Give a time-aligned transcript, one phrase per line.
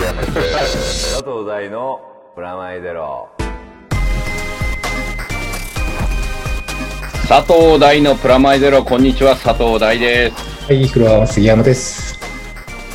[0.00, 2.00] 佐藤大の
[2.34, 3.28] プラマイゼロ
[7.28, 10.64] 佐藤大のプラマイゼロ、こんにちは、佐藤大です。
[10.64, 12.18] はい、フロア杉山です。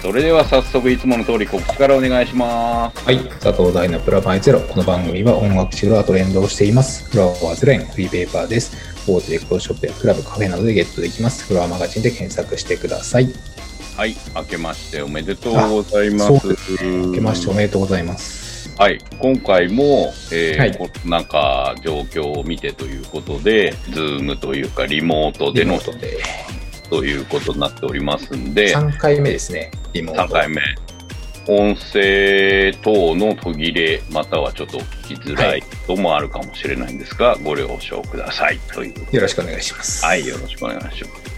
[0.01, 3.05] それでは早速いつもの通り告知からお願いします。
[3.05, 4.59] はい、佐藤大のプラマイゼロ。
[4.61, 7.07] この番組は音楽フロアと連動しています。
[7.11, 8.75] フロアはゼロ円フリーペーパーです。
[9.07, 11.45] 大手レコードショップやクラブ、カフェなどでゲットできます。
[11.45, 13.31] フロアマガジンで検索してください。
[13.97, 16.25] はい、明けましておめでとうございま。
[16.37, 17.07] すね。
[17.07, 18.75] 明けましておめでとうございます。
[18.77, 25.79] はい、今回も、えーはいこなんか状況を見てということで、ズームというかリモートでの。
[26.89, 30.33] ということになっておりますんで、3回目ですね、リモート。
[30.33, 30.61] 3回目。
[31.47, 40.03] 音声等の途切れ、またはちょっと聞きづらいこともあるかもしれないんですが、ご了承くださいというよろしくお願いします。
[40.03, 41.34] はい、よろしくお願いします。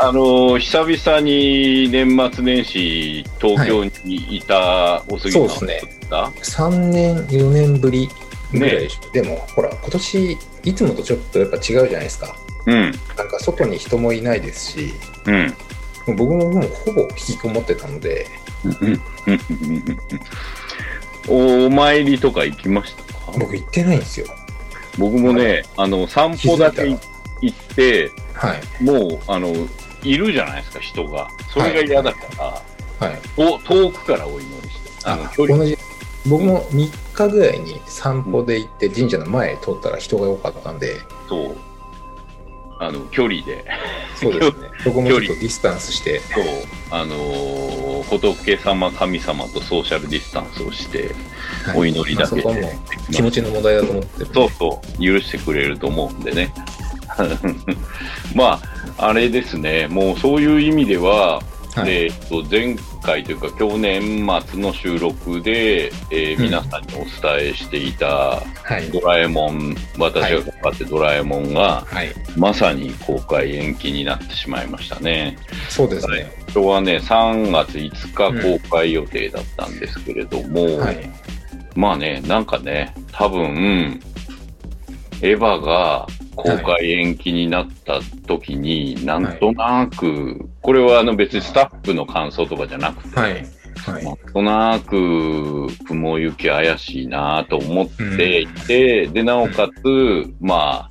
[0.00, 8.08] あの久々に年末年始、東京にいたお杉さんそうですだ、3年、4年ぶり
[8.52, 9.12] ぐらいでしょ。
[9.12, 12.36] でも、ほら、今年、いつもとちょっとやっぱ違うじゃないですか。
[12.66, 14.92] うん、なんか外に人もいないですし、
[15.26, 15.52] うん、も
[16.08, 18.26] う僕ももうほぼ引きこもってたので、
[21.28, 23.02] おお参りとか行きました
[23.32, 23.32] か？
[23.38, 24.26] 僕行ってないんですよ。
[24.98, 28.84] 僕もね、あの散歩だけ行って、はい。
[28.84, 29.54] もうあの
[30.02, 31.28] いるじゃないですか、人が。
[31.52, 32.18] それが嫌だか
[33.00, 33.18] ら、はい。
[33.36, 35.58] お遠くからお祈りして、あのあ距離。
[35.58, 35.78] 同じ。
[36.26, 40.96] 僕も3日ぐらいに散歩で行って神社の前通ったら人が多かったんで、
[41.28, 41.56] と
[42.80, 43.64] あの距離で。
[44.14, 44.68] そうですね。
[44.84, 46.44] 僕もちょっとディスタンスして、そう、
[46.90, 51.14] あのー仏様、神様とソーシャルディスタンスをして、
[51.64, 51.78] はい。
[51.78, 52.42] お祈りだけで。
[52.42, 54.34] まあそこはもう気持ちの問題だと思ってるんで。
[54.34, 56.54] そうそう、許してくれると思うんでね。
[58.34, 61.42] まあ、あれですね、もうそういう意味では、
[61.74, 62.04] はい。
[62.04, 68.42] えーと前回というか、去年末の収録で、えーうん皆さんにお伝えしていた、は
[68.80, 68.90] い。
[68.90, 72.12] ドラえもん、私がかかってドラえもんが、はい。
[72.36, 75.36] まさに公開延期になってしまいましたね。
[75.68, 76.30] そうですね。
[76.54, 81.10] 今日はね、3月5日公開予定だったんですけれども、はい。
[81.76, 84.00] まあね、なんかね、多分、
[85.20, 86.06] エヴァが
[86.38, 93.46] 公開延期になった時に、なんとなく、これはあの別にスタッフの感想とかじゃなくて、はい。
[93.78, 94.04] はい。
[94.04, 100.90] なんとなく雲行き怪しいなと思っていて、で、なおかつ、まあ、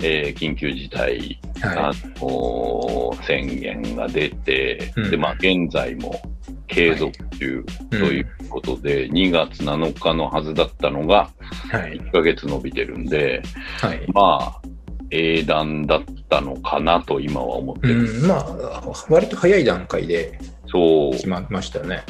[0.00, 6.20] えー緊急事態あはの宣言が出て、うんで、まあ、現在も
[6.66, 11.30] 継続中ということで、2月7日のはずだったのが、
[11.72, 11.76] い。
[11.76, 12.00] はい。
[12.00, 13.42] 1ヶ月伸びてるんで、
[13.80, 14.04] はい。
[14.12, 14.63] まあ、
[15.10, 18.22] 英断だったのかなと今は思ってうる。
[18.22, 22.02] ん、まあ、割と早い段階でそう、決まりましたよね。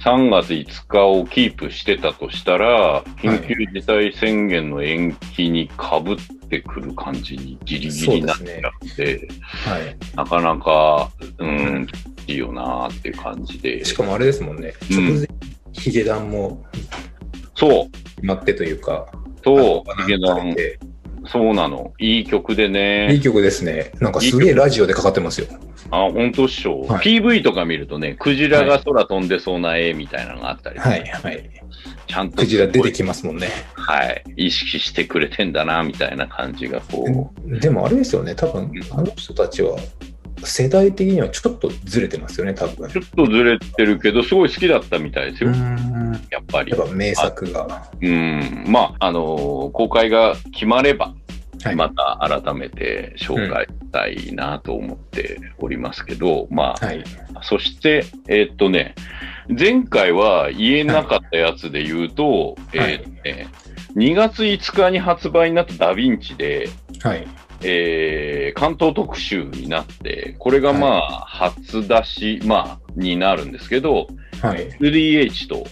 [0.00, 6.16] 3月5日をキープしてたとしたら、緊急事態宣言の延期にかぶっ
[6.48, 9.28] てくる感じにギリギリになっちゃって、
[9.64, 9.96] はい。
[10.16, 11.86] なかなか、うん、
[12.26, 13.84] いいよなーっていう感じで。
[13.84, 14.74] しかもあれですもんね。
[14.90, 15.28] うん直前、
[15.72, 16.64] ヒゲダンも
[17.54, 19.06] そう、決まってというか、
[19.44, 20.54] そうヒゲダン、
[21.26, 21.92] そうなの。
[21.98, 23.20] いい曲でいいね。
[23.22, 23.92] 曲ですね。
[24.00, 25.46] なんかすげえラジオでかかってますよ。
[25.90, 31.50] あ、本当っしょ、はい PV とか見るとね、クジラが空飛んでそうな絵みたいなのがあったり、はい、はい。
[32.06, 33.48] ちゃんとクジラ出てききますもんね。
[33.74, 34.24] はい。
[34.36, 39.76] 意識してくれてんだな、みたいな感じがこでもあれですよね、多分あの人たちは
[40.44, 42.98] 世代的にはちょっとずれてますよね、多分う、ち。
[42.98, 45.50] ょっとずれてるけど、すごい好きだったみたいですよ。
[45.50, 46.88] んやっぱりやっ。
[46.88, 47.90] ぱ名作が。
[48.00, 48.64] うん。
[48.66, 51.14] まあ、あのー公開が決まれば、
[51.62, 51.76] はい。
[51.76, 57.04] また改めて紹介したいなと思っておりますけど、まあ、はい。
[57.42, 58.94] そして、えーっとね、
[59.48, 63.48] 前回は言えなかったやつで言うと、はいえーっとね、
[63.96, 66.68] 2月5日に発売になったダヴィンチで、
[67.02, 67.26] はい。
[67.64, 74.06] えー巻頭特集になって、これがまあ、初出し、まあ、になるんですけど、
[74.40, 74.68] はい。
[74.80, 75.66] LDH と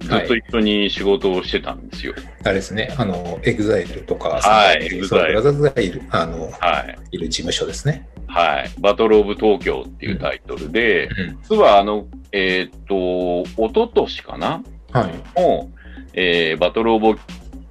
[0.00, 2.14] ずっと一緒に仕事をしてたんですよ。
[2.44, 6.98] あれですね、あの、 EXILE とか、はいそう EXILE ブラザーズがいる、あの、はい。
[7.12, 8.08] いる事務所ですね。
[8.26, 8.70] はい。
[8.80, 11.38] バトルオブ東京っていうタイトルで、うん。
[11.42, 14.62] 実はあの、えーっと、一昨年かな？
[14.92, 15.40] はい。
[15.40, 15.70] の、
[16.12, 17.18] えーバトルオブ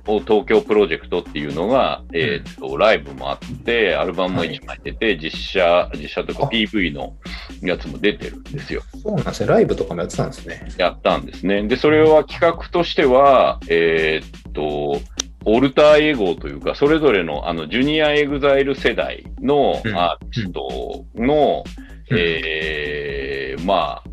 [0.07, 7.15] 東京プロジェクトっていうのが、えーっと、ライブもあって、アルバムも1枚出て、実写、実写とかあ PV の
[7.61, 8.81] やつも出てるんですよ。
[9.03, 9.47] そうなんですね。
[9.47, 10.67] ライブとかもやってたんですね。
[10.77, 11.67] やったんですね。
[11.67, 15.01] で、それは企画としては、えーっと、
[15.45, 21.63] オルターエゴというか、それぞれの、あの、ジュニアエグザイル世代のうんアーティストの、
[22.09, 24.09] うんえーまあ、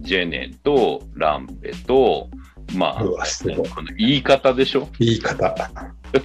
[0.00, 2.28] ジェネとランペと、
[2.76, 3.68] まあ、うわ、すごい。
[3.68, 4.88] この言い方でしょ？
[4.98, 5.54] 言い方。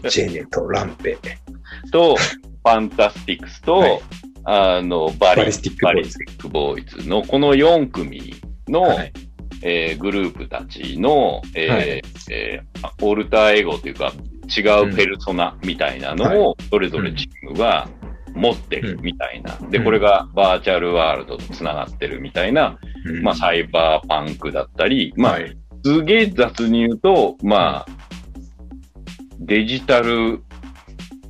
[0.10, 1.18] ジェネとランペ。
[1.92, 4.00] と、ファンタスティクスと、はい
[4.46, 8.34] あの、バリスティックボーイズバリスティックボーイズの、この4組
[8.68, 9.14] の、はい。
[9.62, 12.02] えーグループたちの、えーはい
[12.32, 14.14] えーオルターエゴというか、
[14.48, 17.90] 違うペルソナみたいなのを、それぞれチームが
[18.34, 19.58] 持ってるみたいな。
[19.70, 25.58] で、うんこれがバーチャルワールドと繋がってるみたいな、うんまあ、サイバーパンクだったり、まあ、はい。
[25.84, 27.88] すげえ雑に言うと、まあ、
[29.40, 30.42] デジタル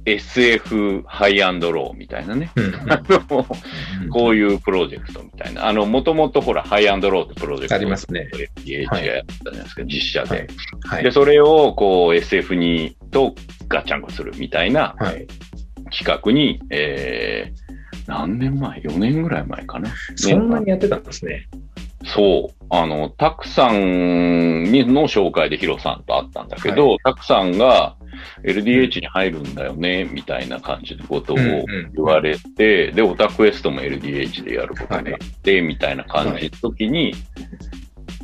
[0.05, 2.49] SF ハイアンドローみたいなね。
[4.11, 5.67] こういうプロジェクトみたいな。
[5.67, 8.29] あの、もともとほら、ハイアンドローってプロジェクトありますね。
[8.33, 10.47] FDH がやったじゃないですか、実写で。
[10.83, 11.03] はい。
[11.03, 13.35] で、それをこう SF にと
[13.67, 15.27] ガッチャンコするみたいなはい。
[15.91, 19.91] 企画に、えー、何年前 ?4 年ぐらい前かな。
[20.15, 21.47] そんなにやってたんですね。
[22.05, 22.55] そう。
[22.71, 27.95] あの、たくさんにの紹介でヒロさんと会ったんだけど、たくさんが
[28.43, 31.91] LDH に入るんだよね、みたいな感じのことをうんうん。
[31.95, 37.13] 言われて、で、オタクエストも LDH でやることになって、みたいな感じの時に、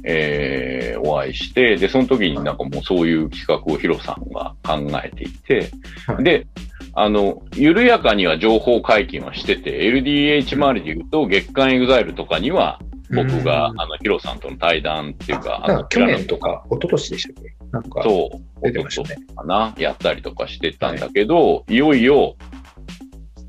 [0.03, 5.71] えーお会いして、で、その時になんかもうそういう企画をヒロさんが考えていて、
[6.07, 6.23] はい。
[6.23, 6.47] で、
[6.93, 12.79] あの、緩やかには情報解禁はしてて、LDH 周りで言うと、月刊エグザイルとかには、
[13.13, 17.55] 僕が、うんあの、ヒロさんとの対談っていうか、あの去年とか、一昨年でしたっけ？
[17.71, 19.17] なんか、そう、出てましたね。
[19.35, 22.35] かな、やったりとかしてたんだけど、い、よいよ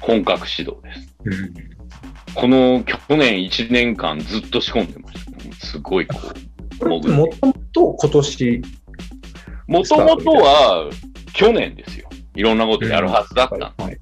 [0.00, 1.14] 本格始動です。
[1.25, 1.76] うん
[2.37, 5.67] この去年1年間ずっと仕込んでました。
[5.67, 6.19] すごいこ
[6.82, 7.29] う、もとも
[7.73, 8.62] と今年、
[9.67, 10.91] もともとは
[11.32, 12.11] 去年ですよ。
[12.35, 13.64] いろんなことやるはずだったの。
[13.79, 13.99] はい。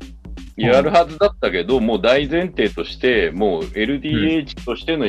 [0.56, 5.06] やるはずだったけど、もう大前提として、もう LDH としての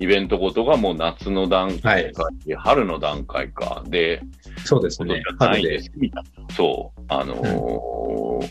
[0.00, 2.28] イベントごとがもう夏の段階か、
[2.58, 4.22] 春の段階かで、
[4.64, 5.68] そうですねない春で。
[5.70, 6.54] ですみたいな。
[6.54, 7.00] そう。
[7.08, 8.48] あのー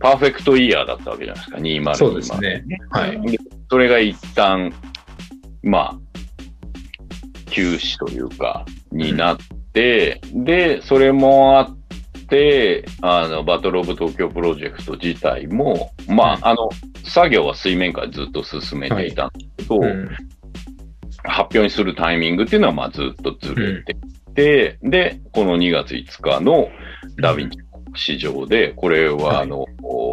[0.00, 2.64] パーフェクトイヤーだったわけじゃないですか、202そうですね。
[2.90, 3.20] はい。
[3.20, 3.38] で
[3.70, 4.72] それが一旦、
[5.62, 5.98] まあ、
[7.50, 9.36] 休止というか、になっ
[9.72, 11.76] て、で、それもあっ
[12.28, 16.70] て、あの、バトルオブ東京プロジェクト自体も、まあ、あの、
[17.04, 20.08] 作業は水面下でずっと進めていたんですけど、うん
[21.24, 23.96] 発表にするタイミングっていうのは、まあ、ずっとずれて
[24.34, 26.68] て、で、この2月5日の
[27.20, 27.58] ダヴィンチ
[27.94, 29.42] 市場で、これは、はい。
[29.42, 29.66] あの、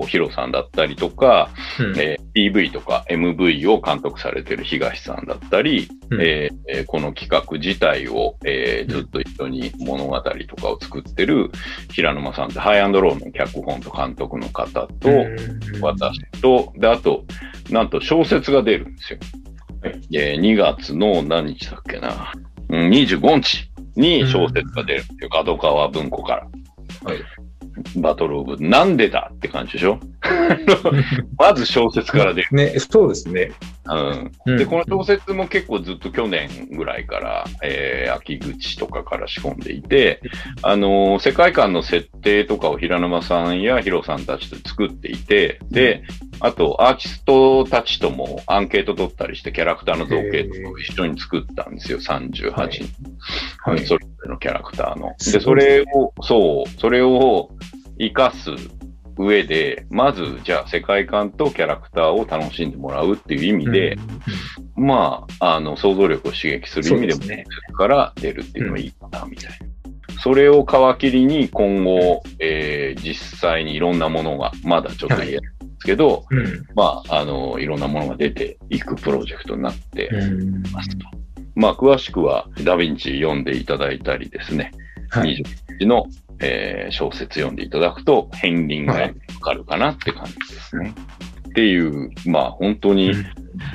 [0.07, 1.49] ヒロさんだったりとか、
[1.79, 1.99] うん。
[1.99, 6.21] えー PV とか MV を監督されてる東さんだったり、うん。
[6.21, 11.49] えーえーこの企画自体を、えーずっと一緒に物語とかを作ってる
[11.91, 15.81] 平沼さんってハイアンドローの脚本と監督の方と、うん。
[15.81, 17.25] 私と、で、あと、
[17.71, 19.19] なんと小説が出るんですよ。
[19.81, 22.31] はいえー2月の何日だっけな、
[22.69, 26.47] うん、25日に小説が出るっていう角川文庫から。
[27.09, 27.17] はい
[27.95, 29.99] バトルオブ、なんでだって感じでしょ？
[31.37, 32.47] まず小説から出る。
[32.51, 33.51] ね、そうですね。
[33.89, 34.31] うん。
[34.45, 40.21] うんで、この小説も結構ずっと去年ぐらいから、えー秋口とかから仕込んでいて、
[40.61, 46.03] あのー世界観の設定とかを平沼さんやヒロさんたちと作っていて、で、
[46.39, 52.85] あと、アーティストたちともアンケート取ったりして、キャラクターの造形とかを一緒に作ったんですよ、38人。
[53.63, 55.13] はいそれぞれのキャラクターの。
[55.17, 57.49] すで、それを、そう、それを
[57.99, 58.51] 活かす
[59.17, 63.97] 上で、まず、じゃあ世界観とキャラクターを楽しんでもらうっていう意味で、
[64.75, 67.45] まあ、あの、想像力を刺激する意味でも、そうですね。
[67.75, 70.21] から出るっていうのがいいかな、みたいな。
[70.21, 76.65] それを皮切りに今後、えー実際にいろんなものが、まだちょっと言えないんですけど、うんうん。
[76.75, 80.63] まあ、あの、いろんなものが出ていくプロジェクトになってうん。
[80.71, 81.05] ますと。
[81.55, 84.71] まあ、詳しくは、ダヴィンチ読んでいただいたりですね、
[85.09, 85.43] はい。
[85.69, 86.05] 20日の、
[86.39, 89.09] えー小説読んでいただくと、片鱗がわ
[89.41, 90.93] かるかなって感じですね。
[91.49, 93.13] っていう、まあ、本当に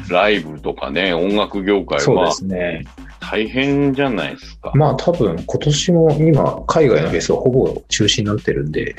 [0.08, 2.84] ライブとかね、音楽業界はね。
[3.20, 4.72] 大変じゃないですか。
[4.74, 8.94] まあ多分今年も今、海外のフェスはほぼ中止になってるんで、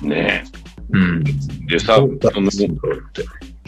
[0.00, 0.44] ね
[0.90, 1.24] うん。
[1.66, 2.50] でさその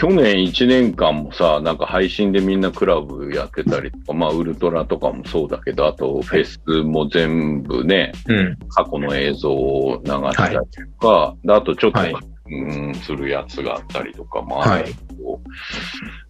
[0.00, 8.56] 去年1年間もさ、なんか配信でみんなクラブやってたりとか、まあ、ウルトラとかもそうだけど、あと、フェスも全部ね、うん。
[8.70, 12.14] 過去の映像を流したりとか、であとちょっと、はい。
[12.52, 15.40] うん、するやつがあったりとかもあはいるけど、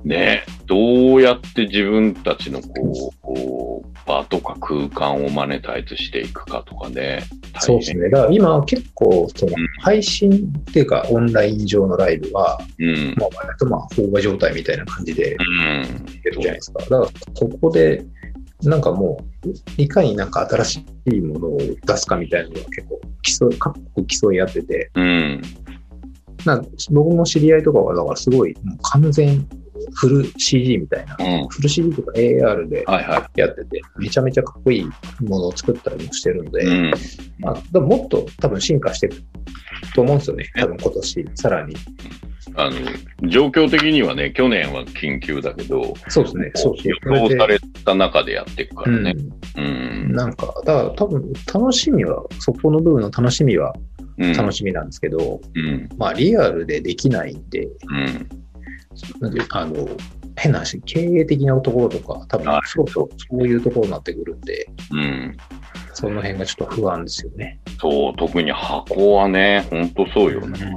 [0.05, 3.60] ね、どうやって自分たちのこう、こう
[4.07, 7.23] 場とか空間をマネタイズしていくかとかね。
[7.53, 8.09] 大そうですね。
[8.11, 12.89] だから今結構、そのうん配信っていうかオンライン上のライブは、変。
[12.89, 13.15] うん。
[13.19, 16.07] まあ割とまあ飽和状態みたいな感じでうん。
[16.25, 16.81] やるじゃないですか。
[16.81, 17.01] だから
[17.35, 18.05] ここで
[18.63, 25.43] なんかもう、いかになんか新しいものを出すかみたいなのが結構競い、各国競い合ってて、うん。
[26.45, 29.47] な僕も知り合いとかは、だからすごい、もう完全
[29.95, 31.49] フル CG みたいな、うん。
[31.49, 32.85] フル CG とか AR で
[33.37, 34.85] やってて、めちゃめちゃかっこいい
[35.23, 36.69] ものを作ったりもしてるので、い。
[36.69, 36.93] うん。
[37.39, 39.23] まあ、でももっと多分進化していく
[39.95, 40.51] と思うんですよね。
[40.57, 41.75] 多分今年、さらに。
[42.57, 46.53] あの、状況的にはね、去年は緊急だけど、そうですね。
[46.85, 49.15] 予想された中でやっていくからね。
[49.57, 50.13] ううんん。。
[50.13, 53.75] なんか、だから多分楽しみは、そこの部分の楽しみは
[54.21, 54.33] うん。
[54.35, 55.89] 楽しみなんですけど、うん。
[55.97, 58.29] まあリアルでできないんで、うん。
[59.21, 59.89] なんであの、
[60.37, 65.37] 変な話、経営的なところとか、多分はいそうそう、そういうところになってくるんで、うん。
[65.95, 67.59] その辺がちょっと不安ですよね。
[67.79, 70.75] そう、特に箱はね、ほんとそうよね。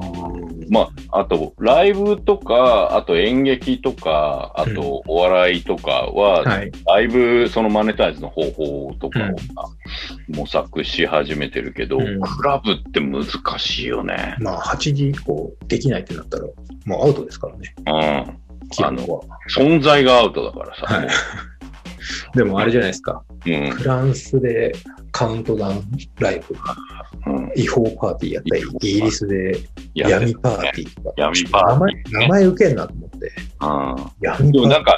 [0.69, 6.71] まあ、あと、ライブとか、あと演劇とか、あとお笑いとかは、はい。
[6.71, 13.25] だいぶそのマネタイズの方法とかを模索し始めてるけど、うんクラブって難
[13.59, 14.35] しいよね。
[14.39, 16.43] まあ、8時以降できないってなったら、
[16.85, 18.37] もうアウトですからね、うん。
[18.71, 19.21] 基本は。
[19.55, 20.95] 存在がアウトだからさ。
[20.95, 21.07] はい
[22.35, 24.73] でもあれじゃないですか、もうフランスで
[25.11, 25.83] カウントダウン
[26.19, 26.55] ライブ、
[27.27, 27.35] うん。
[27.35, 27.51] うん。
[27.55, 29.59] 違法パーティーやったり、イギリスで
[29.93, 33.31] 闇パーティーとか、闇パーティーね名前、名前受けんなと思って、
[34.41, 34.51] うん。
[34.51, 34.97] でもなんか、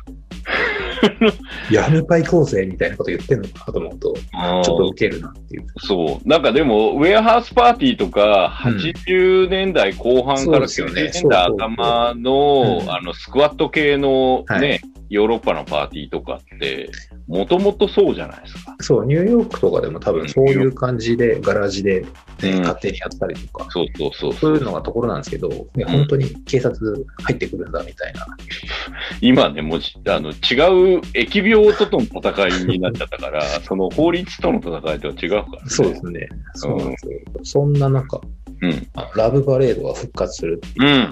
[1.72, 5.66] 闇パ行こうぜみたいなこと言ってんのかなと思うと、ちょっと受けるなっていう。
[5.80, 6.28] そう。
[6.28, 8.76] なんかでも、ウェアハウスパーティーとか、うん。
[8.78, 14.82] 80年代後半から90そうです年代頭の、うんあの、スクワット系のね、はい。
[15.10, 16.90] ヨーロッパのパーティーとかって、
[17.28, 18.76] もともとそうじゃないですか。
[18.82, 22.60] そう、ニューヨークとかでも多分そういう感じで、ガラージで、ねうん。
[22.62, 28.26] 勝手にやったりとか、そうそうそうそそうういうのがところなんですけど、ね本当に警察入ってくるんだみたいな。
[29.22, 35.48] 今ね、もうしあの、違う疫病との戦いになっちゃったから、 その法律との戦いとは違うから、ね。
[35.68, 36.30] そうですね。
[36.56, 37.20] そうなんですよ。
[37.44, 38.22] そんな中、
[38.62, 38.88] うん。
[38.96, 41.10] あラブパレードが復活するっていう。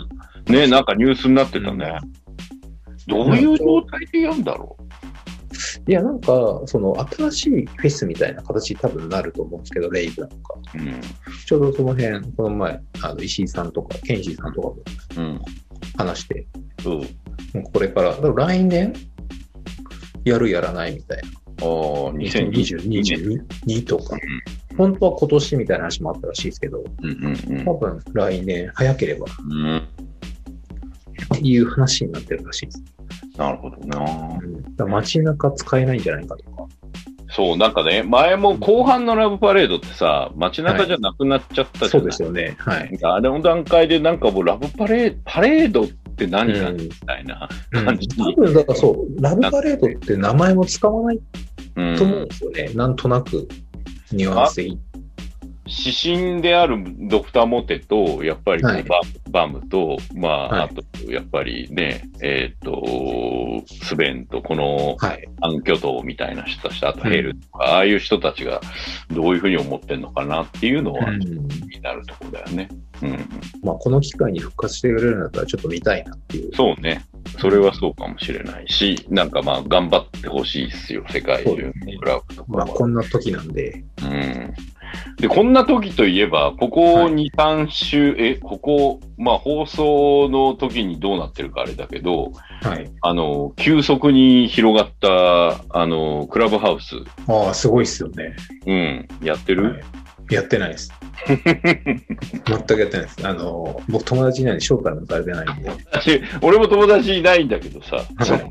[0.48, 0.56] うん。
[0.56, 1.98] ね、なんかニュースになってたね。
[3.08, 4.78] どういう状態でやるんだろ
[5.88, 10.56] いや、なんか、その新しいフェスみたいな形に多分なると思うんですけど、レイブなのか。
[10.76, 10.78] う。
[10.78, 11.02] うん。
[11.46, 14.78] ちょうどその辺、この前、あの石井さんとか、ケンシーさんとかも
[15.18, 15.42] うん。
[15.98, 16.48] 話して、
[16.82, 16.98] そう。
[16.98, 18.94] もうこれから、だから来年、
[20.26, 21.30] やるやらないみたいな。
[21.62, 24.20] ああ、2022 2022 22とかん。
[24.78, 29.78] 本当は今年みたいな話もあったらしいですけど、うんうんうん多分来年早ければうん。
[29.78, 32.84] っていう話になってるらしいです。
[33.38, 34.00] なるほどな。
[34.42, 36.68] うん、だ街中使えないんじゃないかとか。
[37.30, 42.56] そう、なんかね、前も後半のラブパレードってさ、街中じゃなくなっちゃったじそゃない、うですよね。
[42.60, 43.00] はい。
[43.02, 48.36] あれの段階でなんかもうラブパレード、パレードって何かうんみたいなうん感じに。
[48.36, 51.20] 多分、だからそう、ラブパレードって名前も使わない
[51.76, 52.72] うんと思うんですよね。
[52.76, 53.48] なんとなく、
[54.12, 54.80] ニュアンス的に。
[55.78, 59.02] 指針であるドクターモテと、やっぱりはいバ
[59.32, 62.84] バムと、まあ、はいあと、やっぱりね、えっ、と、
[63.84, 65.28] スベンと、このはい。
[65.42, 68.62] 暗巨頭みたいな人たちと、あとヘルとか、ああいう人たちが
[69.10, 72.70] どういうふうに思ってんのかなっていうのは、うん気になるところだよね。
[73.02, 73.12] うん。
[73.64, 76.56] まあ、この機会に復活してくれるんだったらちょっと見たいなっていう。
[76.56, 77.06] そうね。
[77.40, 82.74] それはそうかもしれないし、なんかまあ、頑張ってほしいですよ、世界中そうですねのクラブとかまあ、は。
[82.74, 84.54] こんな時なんで、うん。
[85.18, 92.32] で、こんな時といえば、ここ2、3週、え、ここ、まあ放送の時にどうなってるかあれだけど、
[92.62, 92.92] はい。
[93.02, 96.96] あの、急速に広がった、あの、クラブハウス、
[97.28, 98.36] ああ、すごいっすよね。
[98.66, 99.84] うん、やってる、はい
[100.30, 100.92] やってないです。
[101.26, 103.28] 全くやってないです。
[103.28, 105.70] あの、僕友達いないんで招待もされてないんで。
[105.92, 108.42] 私、俺も友達いないんだけどさ、はいその、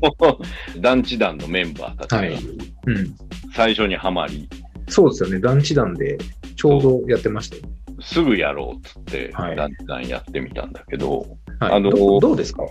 [0.79, 3.15] 団地団のメンバーたちがはいうん。
[3.53, 4.47] 最初にはまり、
[4.87, 5.39] そうですよね。
[5.39, 6.17] 団地団で
[6.55, 7.69] ちょうどやってましたよね。
[8.01, 11.25] すぐやろうっつって、はい団地団やってみたんだけど、
[11.59, 11.73] はい。
[11.73, 12.63] あのどどうですか？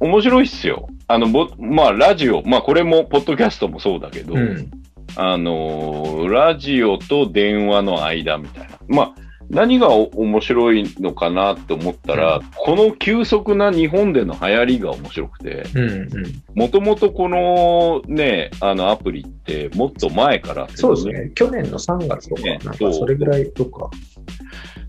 [0.00, 0.88] 面白いっすよ。
[1.06, 4.70] あの、ぼ、まあ、ラジオ、まあ、これも、ポッドキャストもそうだけど、うん。
[5.16, 8.78] あのーラジオと電話の間みたいな。
[8.88, 9.14] まあ、
[9.54, 16.08] 何がお面白いのかなと思ったら、うこの急速な日本での流行りが面白くて、うんうん。
[16.54, 21.30] もともとこのね、あのアプリってもっと前からあってそうですね。
[21.34, 23.90] 去年の3月とか、ねなんかそれぐらいとか。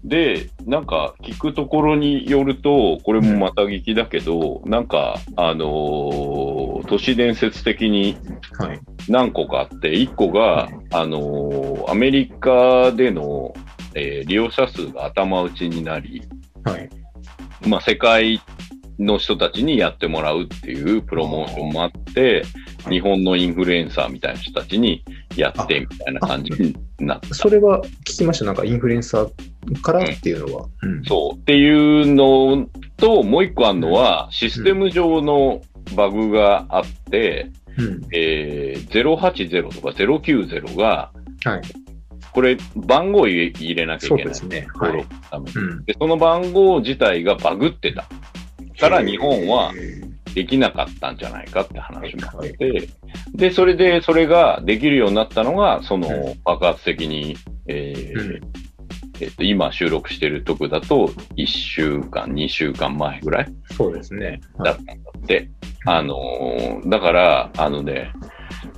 [0.06, 8.16] で、なんか聞くところによると、これもまた聞きだけど、なんか、あのー都市伝説的に
[8.60, 8.80] はい。
[9.10, 13.56] 何個かあって、1個が、あのーアメリカでの、
[13.96, 16.22] えー利用者数が頭打ちになり、
[16.64, 16.90] はい。
[17.68, 18.42] まあ、世界
[19.00, 22.44] の人たちにやってもらうっていうプロモーションもあって、
[22.90, 25.04] 日本のインフルエンサーみたいな人たちに
[25.36, 27.34] やってみたいな感じになった。
[27.34, 28.46] それは聞きました。
[28.46, 30.66] なんかインフルエンサーからっていうのは。
[30.84, 31.38] うんそう。
[31.38, 35.62] っていうのと、もう一個あるのは、システム上の
[35.96, 38.02] バグがあって、うん。
[38.14, 41.12] えー、080とか090が、
[41.44, 41.62] はい。
[42.36, 44.26] これ番号入れ入れなきゃいけない。
[44.26, 44.68] ですね。
[44.74, 45.86] のためにうん。
[45.86, 48.06] で、その番号自体がバグってた。
[48.78, 49.72] から日本は
[50.34, 52.90] できなかったんじゃないかって話もあって、
[53.34, 57.38] で、それで、それができるようになったのが、そのう爆発的に、
[57.68, 58.42] えーうん
[59.22, 64.42] えっと、今収録してるとこだと、1週間、2週間前ぐらいそうですね。
[64.62, 65.50] だったんだって。
[65.86, 68.12] あのーだから、あのね、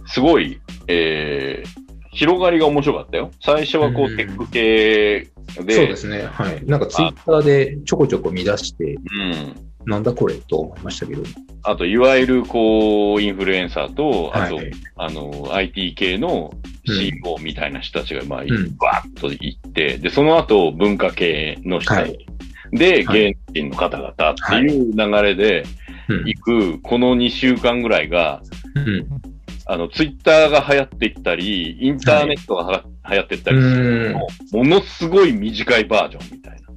[0.05, 1.86] すごい、えー
[2.17, 3.29] 広がりが面白かったよ。
[3.43, 5.29] 最初はこうテック系
[5.63, 6.23] で、そうですね。
[6.23, 6.65] はい。
[6.65, 9.55] なんかツイッターでちょこちょこ見出して、うん。
[9.85, 11.21] なんだこれと思いましたけど。
[11.61, 16.53] あと、いわゆる、こう、インフルエンサーと、あと、はいあの、IT 系の
[16.87, 18.47] CEO みたいな人たちが、まあ、ん
[18.77, 22.17] バーッと行って、で、その後、文化系の人はい。
[22.71, 25.65] で、はい芸能人の方々っていう流れで
[26.09, 28.41] うん行く、この2週間ぐらいが、
[28.75, 29.36] うん。
[29.69, 34.19] あの、ツイッターが流行っていったり、インターネットがは流行っていったりするの
[34.53, 36.67] ものすごい短いバージョンみたいな。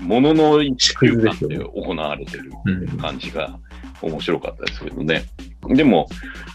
[0.00, 2.98] ものの1週間で行われてるうん。
[2.98, 3.58] 感じが
[4.02, 5.24] 面白かったですけどね。
[5.68, 6.08] でも、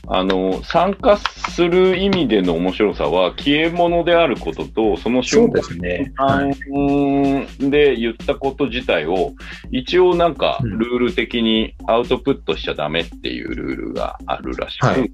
[0.07, 6.11] あの、参加する意味での面白さは、消え物であることと、その瞬間すね。
[6.15, 7.69] はい。
[7.69, 9.33] で言ったこと自体を、
[9.71, 15.11] 一応なんかうんルール的にアウトプットしちゃダメっていうルールがあるらしく、はい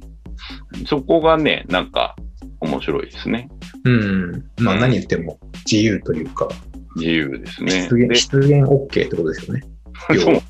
[0.88, 2.15] そこがね、なんか
[2.59, 3.50] 面白いですね。
[3.83, 4.31] うん。
[4.59, 6.47] まあうん何言っても自由というか、
[6.95, 7.88] 自由ですね。
[7.89, 9.62] 出現、で出現 OK ってことですよね。
[10.19, 10.41] そうね。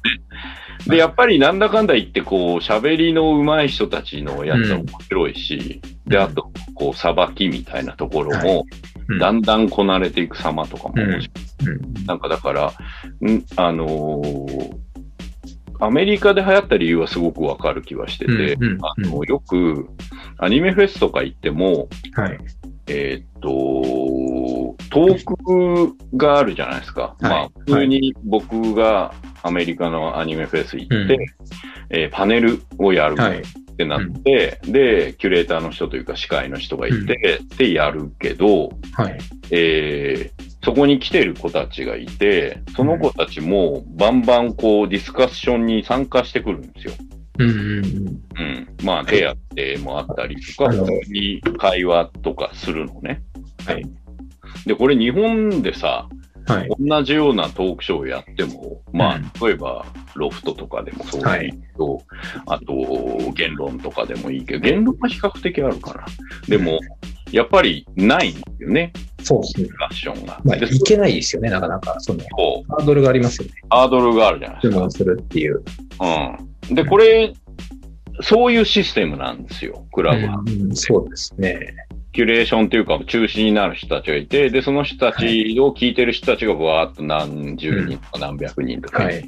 [0.88, 8.66] で、やっぱりなんだかんだ言って、こう、喋りの上手い人たちのやつは面白いし、で、あと、こう、さばきみたいなところも、
[9.08, 9.20] うん。
[9.20, 11.30] だんだんこなれていく様とかも面白い。
[11.68, 12.06] うん。
[12.06, 14.82] なんかだから、んあのー
[15.84, 18.86] アメリカで流行った理由はすごくわかる気はしてて、うんうん。
[18.86, 19.90] あのよく
[20.38, 22.38] アニメフェスとか行っても、はい。
[22.86, 23.50] えーっと、
[24.90, 27.02] トークがあるじゃないですか。
[27.02, 31.12] はいまあ、普通に僕がアメリカのアニメフェス行って、うん
[31.94, 33.42] えーパネルをやるはい。
[33.42, 33.44] っ
[33.76, 39.18] てなって、で、キュレーターの人というか司会の人がいて、で、やるけど、はい。
[39.52, 46.94] えーそこに来てる子たちがいて、その子たちもバンバンこうディスカッションに参加してくるんですよ。
[47.40, 47.86] うんうんうん。
[47.86, 48.68] うん。
[48.84, 53.24] まあ、手当てもあったりとか、普通に会話とかするのね。
[53.66, 53.84] はい。
[54.66, 56.08] で、これ日本でさ、
[56.48, 56.70] はい。
[56.80, 62.02] 同じようなトークショーをやっても、まあうん、例えば、ロフトとかでもそうだけど、
[62.48, 66.06] あと、言論とかでもいいけど、言論は比較的あるかな。
[66.48, 66.80] でも、
[67.32, 68.92] やっぱりないんですよね、
[69.24, 69.78] そうですねディス。
[69.78, 70.42] カッションが。
[70.44, 71.96] まあ、でいけないですよね、なかなか。
[72.00, 72.20] その、
[72.68, 73.54] ハードルがありますよね。
[73.70, 74.74] ハードルがあるじゃないですか。
[74.74, 75.64] 注文するっていう。
[76.70, 76.76] うん。
[76.76, 77.34] で、これ、
[78.22, 80.44] そういうシステムなんですよ、クラブは。
[80.46, 81.74] うんそうですね。
[82.14, 89.24] キュレーションというか、中心になる人たちがいて、で、その人たちを聞いてる人たちがわーっと何十人とか何百人とか、はい。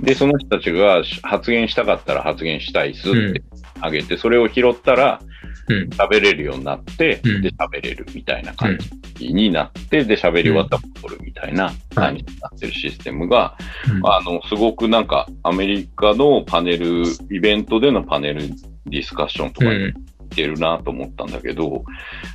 [0.00, 3.42] で、その人たちが発言したかったら発言したいっすって
[3.80, 5.20] あげて、それを拾ったら
[5.68, 5.88] うん。
[5.90, 7.42] 喋れるようになって、うん。
[7.42, 8.76] で、喋れるみたいな感
[9.14, 13.56] じになって、で、喋り終わったら戻るみたいな感じになってるシステムが、
[14.04, 18.48] あの、すごくなんか、アメリカのパネル、イベントでのパネル
[18.86, 19.92] ディスカッションとかに
[20.30, 20.34] うん。
[20.34, 21.84] 似てるなと思ったんだけど、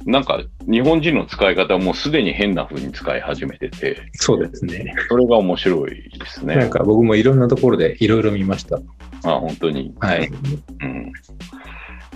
[0.05, 4.93] なんか、日本人の使い方はもうすでに変な風に使い始めてて、そうですね。
[5.10, 6.55] それが面白いですね。
[6.55, 8.79] なんか僕もいろんなところでいろいろ見ました。
[9.23, 9.93] あ、本当に。
[9.99, 10.29] はい。
[10.81, 11.12] うん。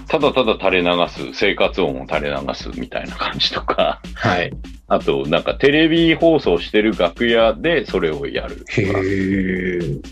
[0.09, 4.51] ただただ垂れ流す、生活音を垂れ流すみたいな感じとか、はい。
[4.87, 8.71] あと、なんかテレビ放送してる楽屋でそれをやるとか。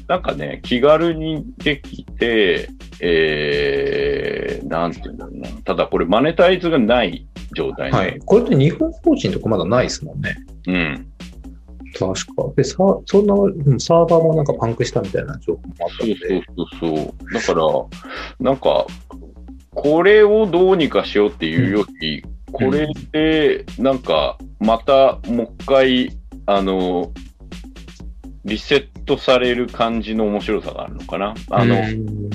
[0.07, 5.49] なんかね、気軽にできて、えー、なんていうんだろうな。
[5.65, 8.19] ただこれマネタイズがない状態はい。
[8.23, 10.37] これって日本法人とかまだないですもんね。
[10.67, 11.07] うん。
[11.97, 12.53] 確か。
[12.55, 16.43] で、さ、そんな、うんサーバーもなんかパンクしたみたいな情報もあったそうので。
[16.55, 17.33] そうそうそう。
[17.33, 17.53] だか
[18.39, 18.85] ら、なんか、
[19.77, 27.11] これをどうにかしようっていうより、これで、なんか、また、もう一回、あの、
[28.43, 31.35] リセットされる感じの面白さがあるのかな。
[31.51, 32.29] あの、うん、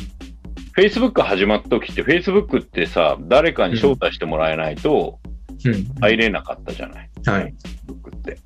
[0.77, 5.19] Facebook 始まった時って、Facebook ってさ、誰かに招待してもらえないと
[5.65, 5.85] うん。
[6.01, 7.11] 入れなかったじゃない。
[7.27, 7.55] はい。
[7.89, 8.39] Facebook って。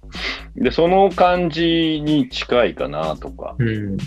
[0.56, 3.98] で、その感じに近いかなとか、うん。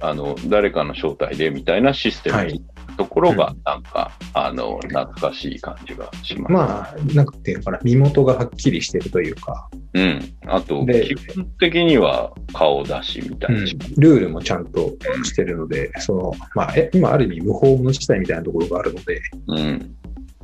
[0.00, 2.62] あの、誰かの招待でみたいなシステムはい
[2.98, 6.52] とこころが、なんか、あの、懐かしい感じがします。
[6.52, 10.34] まあ、なんていうのかな、身元がはっきりしてるというか、うん。
[10.46, 13.84] あと、で基本的には顔出しみたうんいな。
[13.96, 14.92] ルールもちゃんと
[15.24, 19.94] してるので、その、まあ、え今ある意味無法の地帯みたいなところがあるので、うん。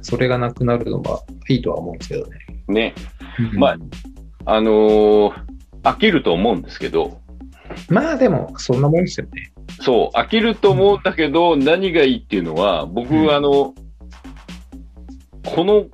[0.03, 2.39] それがなくなるのはいいとは思うんですけどね。
[2.69, 2.95] ね。
[3.55, 3.77] まあ
[4.47, 5.33] あのー
[5.83, 7.21] 飽きると思うんですけど、
[7.91, 9.53] まあでも、そんなもんですよね。
[9.81, 13.75] そう、飽きると思うんだけど、何がいいっていうのは、僕、うんあの、
[15.45, 15.87] この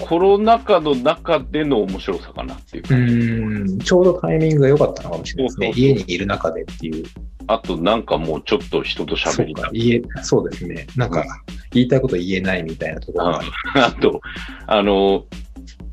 [0.00, 3.74] コロナ禍の中での面白さかなっていうう感じ。
[3.74, 5.66] ん、ちょうどタイミングが良かったのかもしれないですね。
[5.66, 7.04] そうそうそう家にいる中でっていう。
[7.46, 9.64] あと、なんかもうちょっと人と喋りたい。
[9.64, 10.86] そうか言えそうですね。
[10.96, 11.24] なんか、
[11.72, 13.42] 言いたいこと言えないみたいなところが。
[13.74, 14.20] あと、
[14.66, 15.24] あの、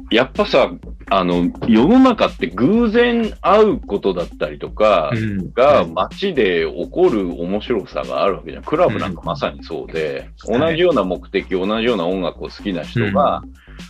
[0.09, 0.71] やっぱさ、
[1.09, 5.51] あの、世の中って偶然会うことだったりとか、うん。
[5.53, 8.63] がうん街で起こる面白さがあるわけじゃん。
[8.63, 10.61] クラブなんかまさにそうで、うん。
[10.61, 13.41] 同じような目的、同じような音楽を好きな人が、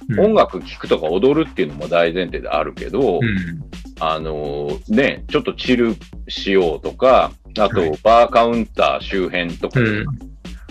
[0.09, 0.19] うん。
[0.19, 3.61] 音楽聴くとか踊るっていうのも大前提であるけど、うん。
[3.99, 5.95] あのーね、ちょっとチル
[6.27, 7.99] しようとか、あとはい。
[8.03, 9.79] バーカウンター周辺とか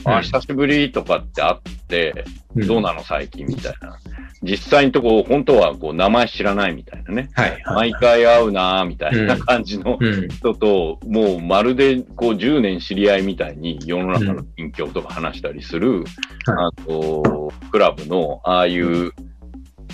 [0.07, 3.99] あ、久しぶりとかってあって、うんどうなの最近みたいな。
[4.43, 7.29] 実際のとこ、本当はこう名前知らないみたいなね。
[7.35, 7.51] はい。
[7.51, 10.29] はい毎回会うなーみたいな感じのうん。
[10.29, 16.05] 人と、もうまるでこう10年知り合いみたいに世の中の近況とか話したりする、
[16.47, 19.13] あと、クラブのああいう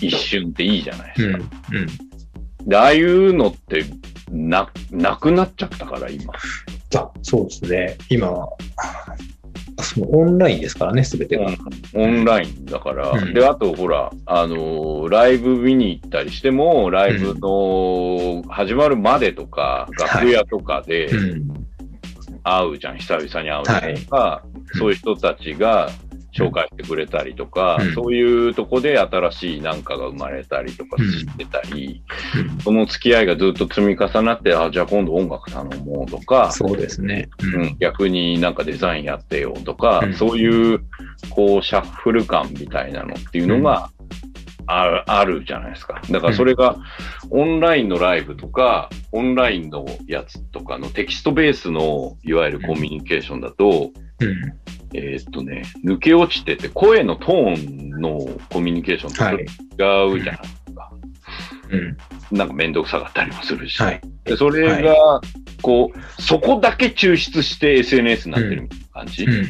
[0.00, 1.32] 一瞬っていいじゃないでうん。
[1.42, 1.56] すか。
[2.60, 2.68] うん。
[2.68, 3.84] で、ああいうのって
[4.30, 6.32] な、なくなっちゃったから、今。
[6.94, 7.96] あ、そうですね。
[8.08, 8.48] 今は、
[9.80, 11.46] そのオンラインですからね、すべてが。
[11.94, 13.34] オンラインだから、うん。
[13.34, 21.66] で、あとほら、あのーライブ見に行ったりしても、ライブの始まるまでとか、楽屋とかでうん。
[22.44, 24.42] 会うじゃん、久々に会うじゃんとか、
[24.78, 25.90] そういう人たちが
[26.32, 32.02] 紹介してくれたりとか、うんそういうとこで新しいなんかが生まれたりとかうんしてたり、
[32.64, 37.28] その付き合いがずっと積み重なって、あ、じゃあ今度音楽頼もうとか、そうですね。
[37.54, 40.80] うん、逆になんかデザインやってよとか、うんそういう、
[41.30, 43.90] こう、シャッフル感みたいなのっていうのが
[44.66, 46.00] ある,、あるじゃないですか。
[46.10, 46.76] だからそれが、
[47.30, 53.90] オンラインのライブとか、オンラインのやつとかのテキストベースの、いわゆるコミュニケーションだと、
[54.20, 54.81] うん。
[54.94, 58.18] えーっとね、抜け落ちてて、声のトーンの
[58.50, 59.34] コミュニケーションとはい。
[59.34, 60.92] 違うじゃないですか。
[61.70, 62.36] うん。
[62.36, 63.80] なんかめんどくさかったりもするし。
[63.82, 64.00] はい。
[64.24, 65.20] でそれが、
[65.62, 69.24] こう、そこだけ抽出して SNS になってるみたいな感じ。
[69.24, 69.32] うん。
[69.32, 69.44] うん。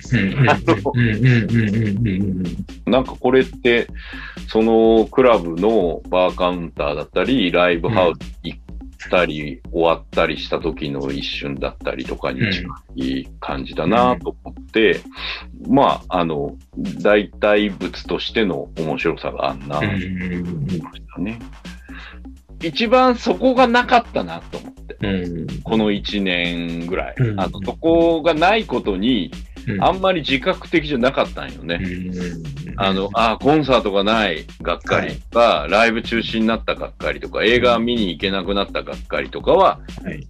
[0.95, 1.11] うん。
[1.11, 1.77] うん。
[1.77, 2.07] うん。
[2.07, 2.93] うん。
[2.93, 3.05] なん。
[3.05, 3.89] かこれって、
[4.49, 8.43] そのクラブのバーカウンターだったり、ライブハウス
[9.11, 15.01] たり、終わったりした時の一瞬だったりとかに近い感じだなと思って、
[15.69, 16.57] まあ、あの、
[17.01, 21.39] 代替物としての面白さがあんなと思いましたね。
[22.63, 24.97] 一番そこがなかったなと思って。
[25.01, 25.63] うん。
[25.63, 27.15] この1年ぐらい。
[27.19, 29.52] うんあの、そこがないことに、うん。
[29.81, 31.81] あんまり自覚的じゃなかったんよね。
[31.83, 32.75] うん。
[32.77, 40.27] あの、あコンサートがないがっかりとか、ライブ中止になったがっかりとか、映画見に行けなくなったがっかりとかは、はい。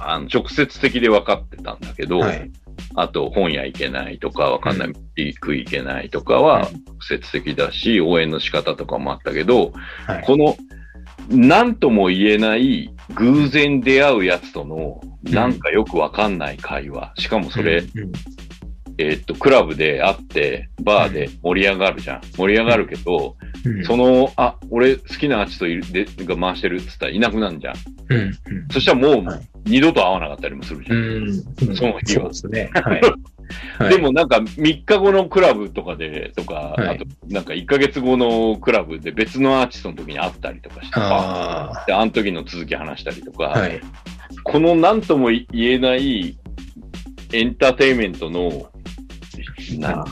[0.00, 2.50] あの直接的で分かってたんだけど、はい。
[2.94, 6.70] あと本屋行けないとか、わかんない、行く行けないとかは直
[7.08, 9.72] 接的だし、応援の仕方とかもあったけど、
[10.06, 10.22] はい。
[10.24, 10.56] この、
[11.28, 17.12] なんとも言えない偶然出会うやつとの、なんかよくわかんない会話。
[17.16, 18.12] しかもそれ、うん、
[18.98, 22.20] えーっと、クラブで会って、バーで盛り上がるじゃん。
[22.36, 27.74] 盛り上がるけど、うん、その、あ、俺好きなアーティストいるでが回してるっつったらいなくなるじゃん。
[28.08, 28.18] うん。
[28.18, 28.32] うん。
[28.70, 30.96] そしたらもうはい二度と会わなかったりもするじゃん。
[30.96, 31.76] うん。
[31.76, 32.70] その日はそうですね。
[32.74, 33.00] はい。
[33.00, 33.08] は
[33.88, 43.60] いで、もなんか3日後のクラブとかで、とか、はいあとなんか1ヶ月後のクラブで別のアーティストの時に会ったりとかして、あで、あの時の続き話したりとか、あ。
[43.60, 43.80] はい。
[44.44, 46.36] この何とも言えない
[47.32, 48.70] エンターテインメントの、
[49.76, 50.04] な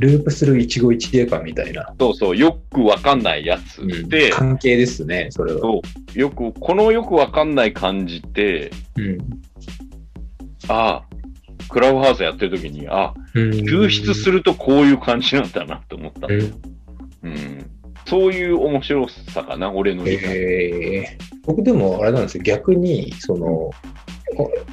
[0.00, 1.94] ループする一期一会感みたいな。
[2.00, 5.60] そうそう、よくわかんないやつで、関係ですね、それは。
[5.60, 5.82] そ
[6.14, 9.18] うよく、このよくわかんない感じって、うん。
[10.68, 11.04] ああ、
[11.68, 14.38] クラブハウスやってる時に、あ、抽出する。
[14.38, 16.26] るとこういう感じなんだなって思った。
[16.26, 16.40] うん。
[17.22, 17.70] うん。
[18.06, 20.36] そういう面白さかな、俺の理解。
[20.36, 23.72] えー僕でもあれなんですよ、逆に、その、お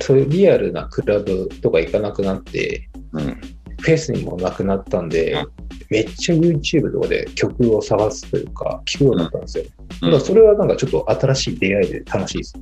[0.02, 3.40] そういうリアルなクラブとか行かなくなって、うん。
[3.86, 5.48] フェスにもなくなったんで、うん
[5.92, 9.66] めっちゃ YouTube とかで曲を探すというか、聴くようになったんですよ。
[9.68, 12.54] うんだからそれはなんかちょっと新しい出会いで楽しいです。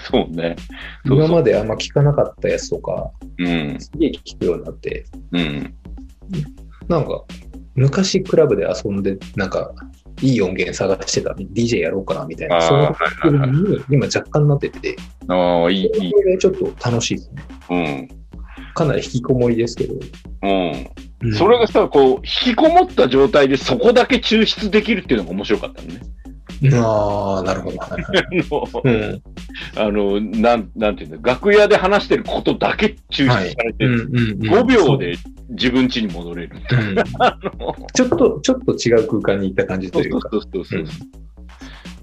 [0.00, 0.56] そうね。
[1.06, 3.76] そうそう今まであんま聞かなかったやつとか、うん。
[3.80, 5.74] すげえ聞くようになって、うん。
[6.88, 7.24] なんか、
[7.74, 9.72] 昔クラブで遊んで、なんか、
[10.20, 14.96] いい音源探してた、DJ やろうかなみたいな、その時に今若干なってて、
[15.28, 16.12] ああ、いい、いい。
[16.12, 17.30] これちょっと楽しいです
[17.70, 18.08] ね。
[18.78, 19.94] かなり引きこもりですけど。
[20.42, 20.90] うん。
[21.22, 21.34] うん。
[21.34, 26.00] それがさ、こう、引きこもった状態でそこだけ抽出できるっていうのが面白かったのね。
[26.74, 27.78] ああ、なるほど。
[27.78, 29.22] はいはいうん。
[29.76, 34.04] あの、なん、なんていうんだ、楽屋で話してることだけ抽出されてうんる。
[34.04, 35.16] うんうん5秒で
[35.50, 36.56] 自分家に戻れる。
[37.94, 40.28] ちょっと、ちょっと違う空間に行った感じというか。
[40.30, 41.27] そうそうそうそう。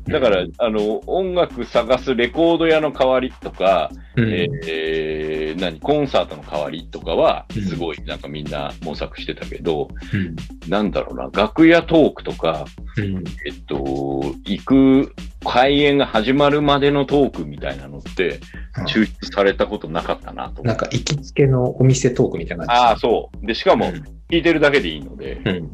[0.07, 7.63] だから、あの、音楽探すレコード屋の代わりとか、うん、えー、何、コンサートの代わりとかは、うん。
[7.63, 10.35] すごいなんかみんな模索してたけど、うん。
[10.69, 12.65] なんだろうな、楽屋トークとか、
[12.97, 13.23] うん。
[13.45, 18.39] えっと、行く、開演が始まるまでのトークみたいなのって、
[18.87, 20.65] 抽出されたことなかったなと思う。
[20.65, 22.81] なんか行きつけのお店トークみたいな感じ。
[22.81, 23.45] ああ、そう。
[23.45, 24.15] で、しかも、うん。
[24.29, 25.69] 聞いてるだけでいいので、うんうん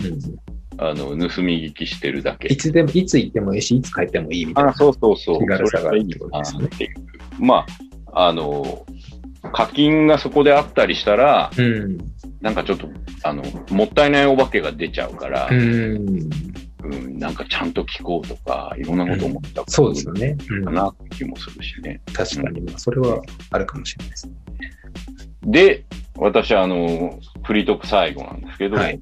[0.78, 2.58] あの、盗み聞きしてるだけい。
[2.58, 4.70] つでも、いつ行ってもいいし、いつ帰ってもいいみたいな。
[4.72, 5.40] あそうそうそう。
[5.40, 6.70] 気軽さがいいってことですね。
[7.40, 7.66] ま
[8.14, 8.86] あ、あの、
[9.54, 11.98] 課金がそこであったりしたら、うん。
[12.42, 12.88] なんかちょっと、
[13.24, 16.30] あの、もったいないお化けが出ちゃうから、うん。
[16.84, 20.36] うん、なんかちゃんと聞こうとか、いろんなこと思ったそうですよね。
[20.50, 22.02] うんかなって気もするしね。
[22.14, 24.32] 確かに、まあ、それはあるかもしれないです。
[25.44, 29.00] で、私、あの、フリートーク最後なんですけど、はい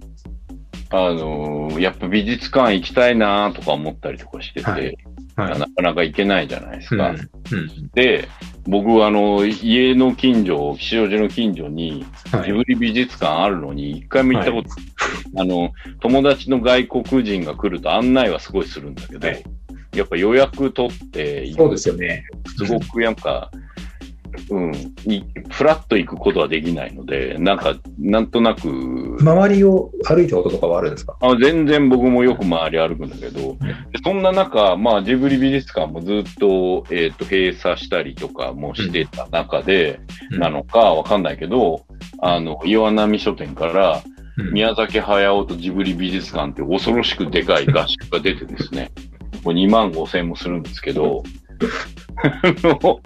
[0.92, 4.98] あの、やっぱ美術館行きたいなとか思ったりとかしてて、はい。
[5.36, 5.60] はい。
[5.60, 7.12] なかなか行けないじゃないですか。
[7.12, 7.18] うん。
[7.18, 7.90] うん。
[7.94, 8.28] で、
[8.66, 12.48] 僕はあの、家の近所、吉祥寺の近所に、はい。
[12.48, 14.78] ジブリ美術館あるのに、一回も行ったことない、
[15.38, 15.72] あの、
[16.02, 19.44] 友達の外国人が来ると案内はすごいするんだけど、はい。
[19.96, 22.26] やっぱ予約取ってそうですよね。
[22.58, 23.62] すごくなんか、うん、
[25.06, 31.16] いフラッと行くことはできないので、なんか、なんとなく、周りを歩いたこととかはあるんですか？
[31.22, 33.56] あ全然僕もよく周り歩くんだけど、
[33.92, 40.00] でそんな中、まあ、ジブリ美術館もずっと、えっ、と、閉鎖したりとかもしてた中で、
[40.32, 40.40] うん。
[40.40, 41.86] なのかわかんないけど、
[42.22, 44.02] あの、岩波書店から、
[44.38, 44.54] うん。
[44.54, 48.92] 宮崎駿とジブリ美術館って恐ろしくでかい合宿が出てですね、
[49.44, 51.24] もう2万5千もするんですけど、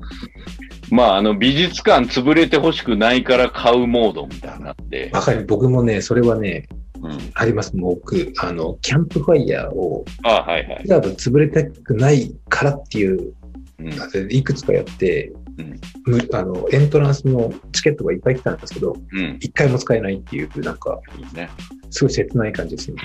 [0.90, 5.46] まあ、あの、美術館潰れてほしくないから買うモードみたいになって、わかる。
[5.46, 6.68] 僕もね、それはね、
[7.02, 7.32] うん。
[7.34, 7.72] あります。
[7.76, 10.84] 僕、あの、キャンプファイヤーを、あはいはい。
[10.84, 13.34] クラブ潰れたくないからっていう、
[13.80, 14.32] うん。
[14.32, 19.38] いくつかやって、うんむあの、エントランスのチケットがいっぱい来たんですけど、うん。
[19.40, 21.50] 一回も使えないっていう、なんか、いいね。
[21.90, 22.98] すごい切ない感じですね。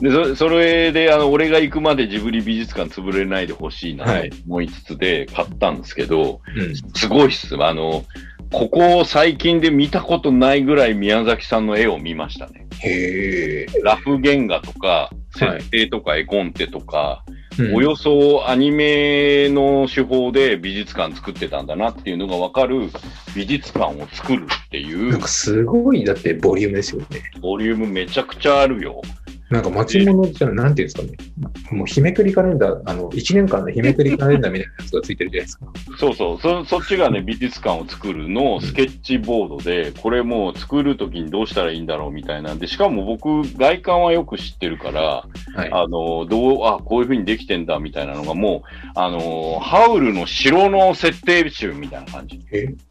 [0.02, 6.74] そそそれで、あの、俺が行くまでジブリ美術館潰れないでほしいなとはい思いつつで買ったんですけど、うん。
[6.94, 7.54] すごいっす。
[7.58, 8.04] あの、
[8.50, 12.66] ここ最近で見たことないぐらい宮崎さんの絵を見ましたね。
[12.80, 13.66] へえ。
[13.84, 17.24] ラフ原画とか、はい設定とか絵コンテとか、
[17.58, 22.90] うんおよそアニメの手法で美術館作ってたんだなっていうのがわかる
[23.34, 27.30] 美術館を作るっていうなんかすごい、だってボリュームですよね。
[27.40, 29.02] ボリュームめちゃくちゃあるよ。
[29.50, 31.18] なんか持ち物じゃなんていうんですかね。
[31.72, 35.66] もう日めくりカレンダー、あの、1年間の日めくりカレンダーみたいなやつがついてるじゃないですか。
[35.98, 36.40] そうそう。
[36.40, 45.70] そ、そっちがね、美術館を作るのスケッチボードで、これもう作るときにどうしたらいいんだろうみたいなんで、しかも僕、外観はよく知ってるから、はい。
[45.72, 52.40] あの、どう、あ、こういう風にできてんだみたいなのがもう、あの、ハウルの城の設定集みたいな感じ。
[52.52, 52.62] え？
[52.62, 52.89] うん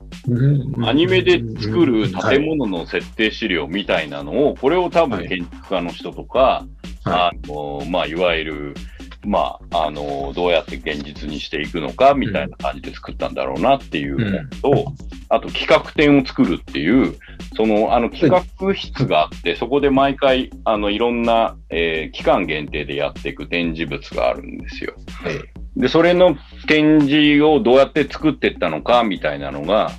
[0.86, 6.66] アニメで作るはい建物の設定資料みたいなのを、これを多分はい建築家の人とか、
[7.04, 8.76] はあの、まあ、いわゆる、
[9.26, 14.94] まあ、あの、どうやって現実にしていくのか、みたいな感じで作ったんだろうなっていうのと、
[15.30, 17.16] あと企画展を作るっていう、
[17.56, 24.94] その、あの企画室があって、そこで毎回、あの、いろんな、えー期間限定でやっていく展示物があるんですよ。
[25.24, 25.59] はい。
[25.80, 26.36] で、それの
[26.68, 29.92] 展示をどうやって作っていったのか、みたいなのが、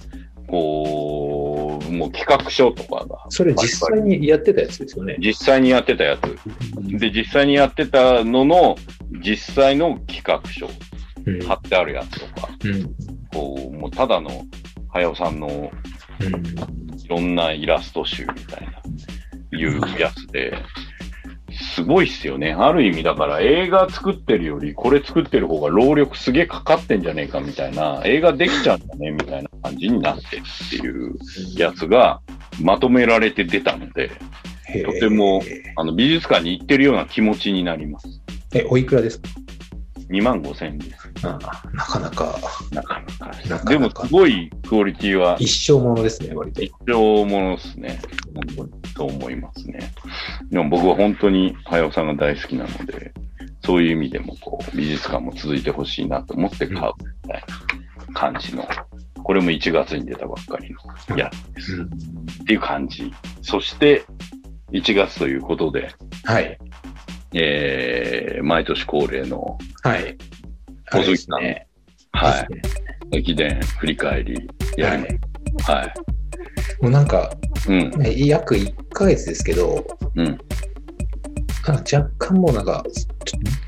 [0.47, 5.17] こう、もう企画書とかが、それ実際にやってたやつですよね。
[5.19, 6.39] 実際にやってたやつ。
[6.99, 8.77] で、実際にやってたのの、
[9.25, 10.69] 実際の企画書、
[11.27, 11.41] うん。
[11.47, 12.95] 貼ってあるやつとか、うん。
[13.33, 14.45] こう、もうただの、
[14.93, 15.49] はやおさんの
[16.21, 16.31] うん。
[16.99, 20.53] いろんなイラスト集みたいな、いうやつで、
[21.61, 22.53] すごいっすよね。
[22.53, 31.15] ある意味だから映画作ってるより、これ作ってる方が労力すげえかかってんじゃねえかみたいな、映画できちゃうんだねみたいな感じになってるっていう
[31.57, 32.21] やつが
[32.61, 34.11] まとめられて出たので、
[34.85, 35.43] とても
[35.77, 38.09] あの美術館に行ってるような気持ちになります。
[38.55, 39.29] え、おいくらですか
[40.11, 41.00] ？2万5千円です。
[41.23, 41.39] あ
[41.73, 42.39] なかなか
[42.73, 43.03] なか
[43.49, 43.71] なか。
[43.71, 46.63] でもすごいクオリティは一生ものですね、割と。
[46.63, 48.01] 一生ものですね。
[48.33, 48.71] う本当に。
[48.97, 49.93] そう思いますね。
[50.51, 53.13] でも僕は本当に早尾さんが大好きなので、
[53.65, 56.93] そういう意味でもこう、美術館も続いてほしいなと思って買う
[57.25, 57.45] みたい
[58.09, 58.67] な感じの、
[59.23, 60.75] これも1月に出たばっかり
[61.09, 61.75] のやつです。
[61.75, 61.91] うん
[62.43, 63.13] っていう感じ。
[63.43, 64.05] そして、
[64.73, 66.59] 1月ということで、はい。
[67.33, 70.17] えー、毎年恒例の、はい。
[70.91, 71.67] 小杉さんね。
[72.13, 72.49] はい、
[73.17, 75.71] 駅伝振り返りやります。
[75.71, 75.95] はい。
[76.83, 77.31] もうなんか、
[77.69, 80.39] うん、ね約1ヶ月ですけど、うん。
[81.69, 82.83] 若干もうなんか、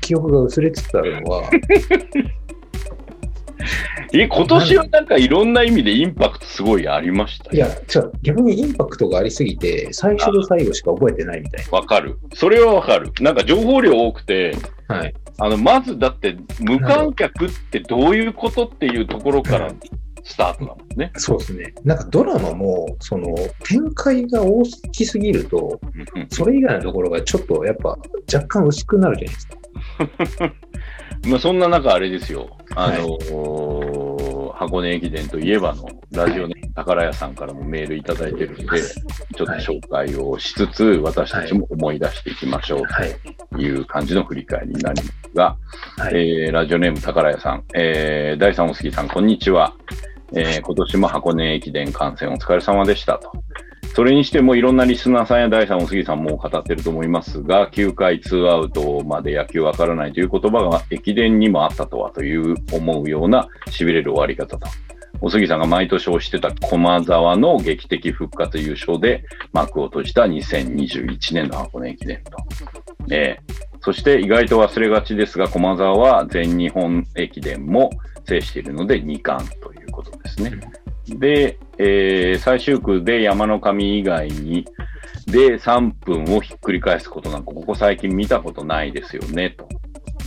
[0.01, 1.49] 記憶が薄れつつあるのは、
[4.13, 12.19] え、今年はなんかいろんな意味でインパクトすごいありましたよいや、じゃあ逆にインパクトがありすぎて、最初と最後しか覚えてないみたいわかる。
[12.33, 13.11] それはわかる。
[13.21, 14.55] なんか情報量多くて、
[14.87, 14.97] な。
[14.97, 15.13] はい。
[15.37, 19.71] あの、まずだって無観客ってどういうことっていうところから
[20.23, 21.11] スタートだもんね。
[21.17, 21.73] そうですね。
[21.83, 25.79] なんかドラマも、その、展開が大きすぎると、
[26.15, 27.97] うんそれ以外のところがちょっとやっぱ
[28.33, 30.53] 若干薄くなるじゃないですか。
[31.29, 32.57] まあそんな中あれですよ。
[32.75, 34.12] あのー
[34.53, 43.15] 箱根駅伝といえばのラジオネーム宝屋さんからもメールいただいてるので、ちょっと紹介をしつつ、私たちも思い出していきましょうはい。
[43.51, 45.57] という感じの振り返りになりますが、
[45.97, 46.15] はい。
[46.15, 49.73] えーラジオネーム宝屋さん、えー、第三おすぎさん、こんにちは。
[50.35, 53.31] えー今年も箱根駅伝観戦お疲れ様でしたと。
[53.95, 64.67] それにしてもいろんなリスナーさんや第三おすぎさんも語ってると思いますが、9回2アウトまで野球わからないという言葉が駅伝にもあったとはという思うような痺れる終わり方と。
[65.21, 73.13] おすぎさんが毎年推してた駒沢の劇的復活優勝で幕を閉じた2021年の箱根駅伝と。
[73.13, 77.89] えーそして意外と忘れがちですが、駒沢は全日本駅伝も
[78.25, 80.59] 制しているので2冠ということですね。
[81.07, 84.65] で、えー最終区で山の神以外に、
[85.27, 89.67] で3分をひっくり返すことなんか、ここ最近見たことないですよね、と。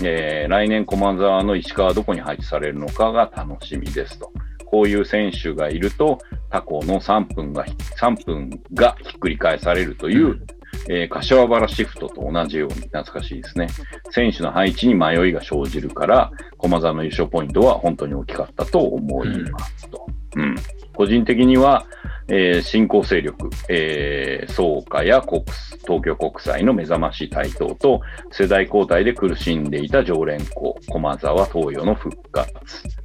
[0.03, 4.31] えー来年駒沢の石川どこに配置されるのかが楽しみですと。
[4.67, 6.19] こういう選手がいると、
[6.51, 7.65] 他校の3分が、
[7.99, 10.45] 3分がひっくり返されるという、
[10.89, 13.69] えー柏原シフトと同じように懐かしいですね。
[14.11, 20.07] 選手の配置に迷いが生じるから、駒沢の優勝ポイントは本当に大きかったと思いますと。
[20.37, 20.55] うん。
[20.95, 21.87] 個人的には、
[22.29, 25.45] えー新興勢力、えー、創価や国
[25.83, 32.53] 東京国際の目覚まし台頭と、世代交代で苦しんでいた常連校、駒沢東洋の復活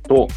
[0.04, 0.28] と、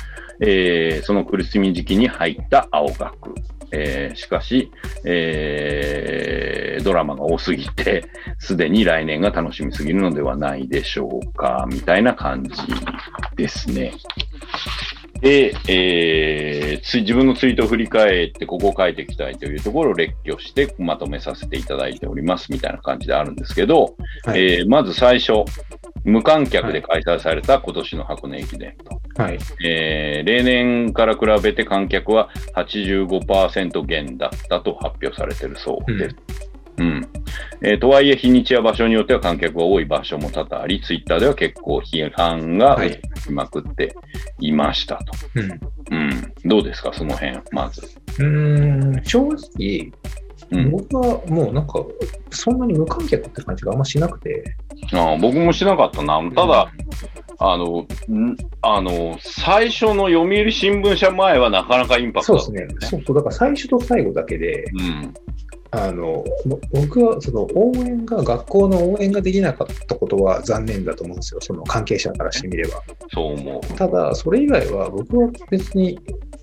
[0.41, 3.35] えーその苦しみ時期に入った青学。
[3.75, 4.71] えーしかし、
[5.05, 8.05] えードラマが多すぎて、
[8.39, 12.53] すでに来年が楽しみすぎるのではないでしょうか、みたいな感じ
[13.37, 13.93] ですね。
[15.25, 24.59] で、えーつ自分のツイートを振り返って、ここを書いていきたいというところを列挙してまとめさせていただいております、みたいな感じであるんですけど、はい。
[24.59, 25.45] えーまず最初、
[26.05, 29.23] 無観客で開催された今年の箱根駅伝と。
[29.23, 29.39] はい。
[29.65, 36.17] えー例年から比べて観客は85%減だったと発表されているそうです。
[36.17, 36.54] うん。
[37.67, 43.95] えーとはいえ、日にちや場所によっては観客が多い場所も多々あり、ツイッターでは結構批判がはい起きまくって
[44.39, 45.13] いましたと。
[45.37, 45.51] うん。
[45.91, 46.33] うん。
[46.45, 47.81] どうですか、その辺、まず。
[48.19, 49.91] うーん、正直、
[50.51, 50.71] うん。
[50.71, 51.83] 僕はもうなんか、
[52.31, 54.45] そんなに無観客って感じがあんましなくて。
[54.93, 56.21] ああ僕もしなかったな。
[56.35, 56.71] ただ、
[57.39, 62.89] あの、んあの、最初の読売新聞社前はなかなかインパクトそうですね。
[62.89, 63.17] そうそう。
[63.17, 65.15] だから最初と最後だけで、うん。
[65.77, 71.41] あの、ぼ僕はその応援が、学校の応援ができなかったことは残念だと思うんですよ。
[71.43, 72.83] その関係者からしてみれば。
[73.13, 73.75] そう思う。
[73.75, 75.99] ただ、それ以外は僕は別に、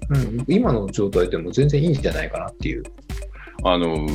[0.10, 2.84] うん、今の状態でも全然いいんじゃないかなっていう。
[3.64, 4.08] あの、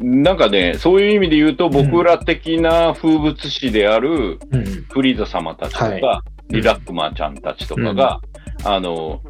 [0.00, 4.64] なんかね、そういう意味で言うと、僕ら的な風物詩であるうん。
[4.90, 8.20] フリーザ様たちとか、はリラックマちゃんたちとかが、
[8.64, 9.20] あの、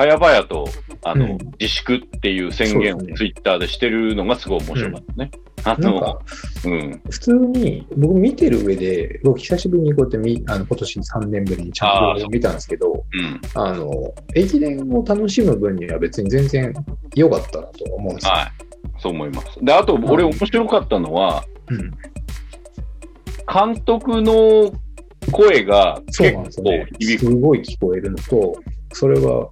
[0.00, 0.66] 早々と、
[1.04, 5.30] あの、うん自粛っていう宣言をツイッターでしてるのがすごい面白かったね。
[5.62, 6.18] あのなんか、、
[6.64, 7.02] うん。
[7.10, 13.40] 普通に、僕見てる上で、僕久しぶりにこうやってみ、あの、今年3年ぶりにちゃんと見たんですけど、うん。
[13.54, 13.90] あの、
[14.34, 16.72] 駅伝を楽しむ分には別に全然
[17.14, 18.32] 良かったなと思うんですよ。
[18.32, 18.46] はい。
[18.98, 19.58] そう思います。
[19.62, 21.90] で、あと、俺面白かったのは、うん。
[23.52, 24.72] 監督の
[25.30, 26.44] 声が結構。
[26.98, 27.26] 響く。
[27.26, 28.54] すごい聞こえるのと、
[28.94, 29.50] それは、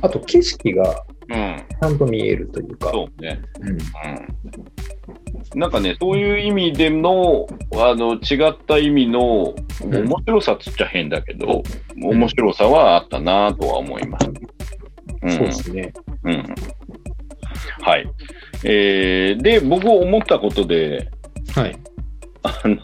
[0.00, 1.64] あと景色がうん。
[1.68, 3.40] ちゃんと見えるというか、そうね。
[3.60, 3.70] うん。
[3.70, 3.78] うん
[5.54, 9.54] なんかね、そういう意味での、あの、違った意味の、
[9.84, 11.62] ん面白さっつっちゃ変だけど、
[11.96, 14.30] 面白さはあったなとは思います。
[15.22, 15.30] うん。
[15.30, 15.92] そうですね。
[16.24, 16.54] うん。
[17.82, 18.08] はい。
[18.64, 21.10] えーで、僕思ったことで、
[21.54, 21.76] はい。
[22.42, 22.78] あの、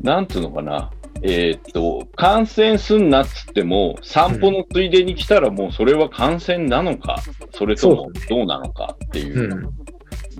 [0.00, 0.90] なんつうのかな。
[1.22, 9.72] えーっと、感染すんなっつっても、散歩のついでに来たらもうそれは感染なのか、それともどうなのかっていうう、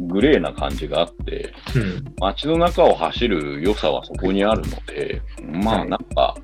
[0.01, 2.05] グレーな感じがあって、うん。
[2.21, 6.35] 街の中を走る良さはそこにあるので、まあはいなんか、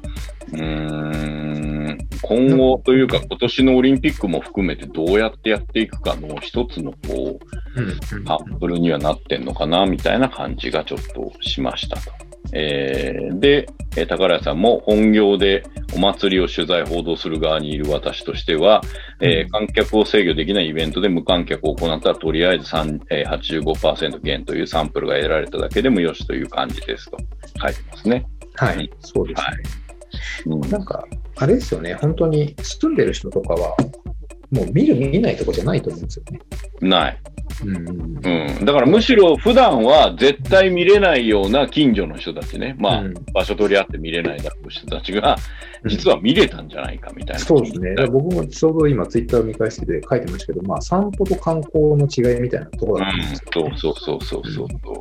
[0.53, 6.99] うーん、今後というか今年のオリンピックも含めてどうやってやっていくかの一つのこ
[7.77, 8.01] う、うん。
[8.27, 12.24] サンプルにはなってんのかな、みたいな感じがちょっとしましたと。
[12.53, 13.67] えーで、
[13.97, 15.63] えー宝屋さんも本業で
[15.95, 18.83] お祭りを取材報道する側にいる私としては、
[19.21, 27.17] えーうん観客を制御できないイベントで無観客を行ったらとりあえず3えー85%減というサンプルが得られただけでもよしという感じですと
[27.63, 28.27] 書いてますね。
[28.57, 28.91] はい。
[29.01, 29.45] そうですね。
[29.47, 29.57] はい
[30.47, 31.05] うんなんか、
[31.37, 31.95] あれですよね。
[31.95, 33.77] 本当に住んでる人とかは、
[34.55, 36.41] もう見る見ないとこじゃないと思うんですよね。
[36.81, 37.21] ない。
[37.65, 37.77] うん。
[37.79, 38.65] うん。
[38.65, 42.77] だからむしろ普段は絶対見れないような近所の人たちね。
[42.79, 45.37] まあ、うん場所取り合って見れないだろう人たちが、
[45.87, 47.43] 実は見れたんじゃないかみたいな。
[47.43, 47.95] そうですね。
[48.07, 54.95] 僕もちょうど今、ツイッターを見返してて書いてましたけど、まあ、散歩と観光の違いみたいなところだと思うんですよ、うん、そうそうそうそうそ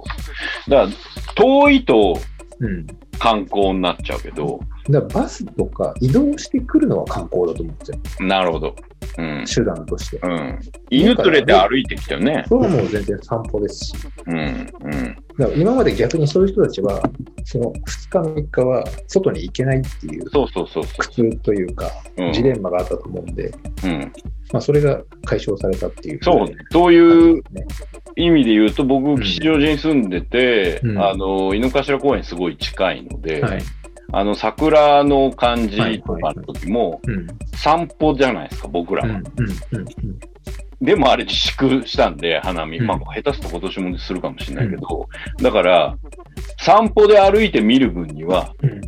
[0.68, 0.70] う。
[0.70, 0.90] だから、
[1.36, 2.18] 遠いと
[2.60, 2.88] うん。
[3.20, 4.60] 観光になっちゃうけど、
[4.90, 8.28] だからバスとか移動してくるのは観光だと思うんですよ。
[8.28, 8.76] なるほど。
[9.18, 9.46] うん。
[9.46, 10.20] 手段として。
[10.24, 10.60] うん。
[10.90, 12.44] 犬連れて歩いてきたよね。
[12.48, 13.94] それはもう全然散歩ですし。
[14.26, 14.38] うん。
[14.38, 15.16] うん。
[15.38, 17.02] だから今まで逆にそういう人たちは、
[17.46, 21.90] その2日3日は外に行けないっていうそうそうそうそ苦痛というか。
[22.34, 23.54] ジレンマがあったと思うんで、
[23.84, 24.12] うん。
[24.52, 26.20] まあ、それが解消されたっていう。
[26.22, 27.66] そう、そういうね。
[28.16, 33.62] 意味で言うと、僕、ん吉祥寺に住んでて、うんあの、井の頭公園すごい近いので、はい。
[34.12, 37.28] あの、桜の感じとかの時も、うん。
[37.56, 39.22] 散歩じゃないですか、僕らは。
[40.82, 42.78] でもあれ自粛したんで、花見。
[42.78, 45.08] うんまあ、下手すと今年もするかもしれないけど、
[45.42, 45.98] だから、
[46.60, 48.78] 散歩で歩いて見る分には、うん。
[48.80, 48.82] っ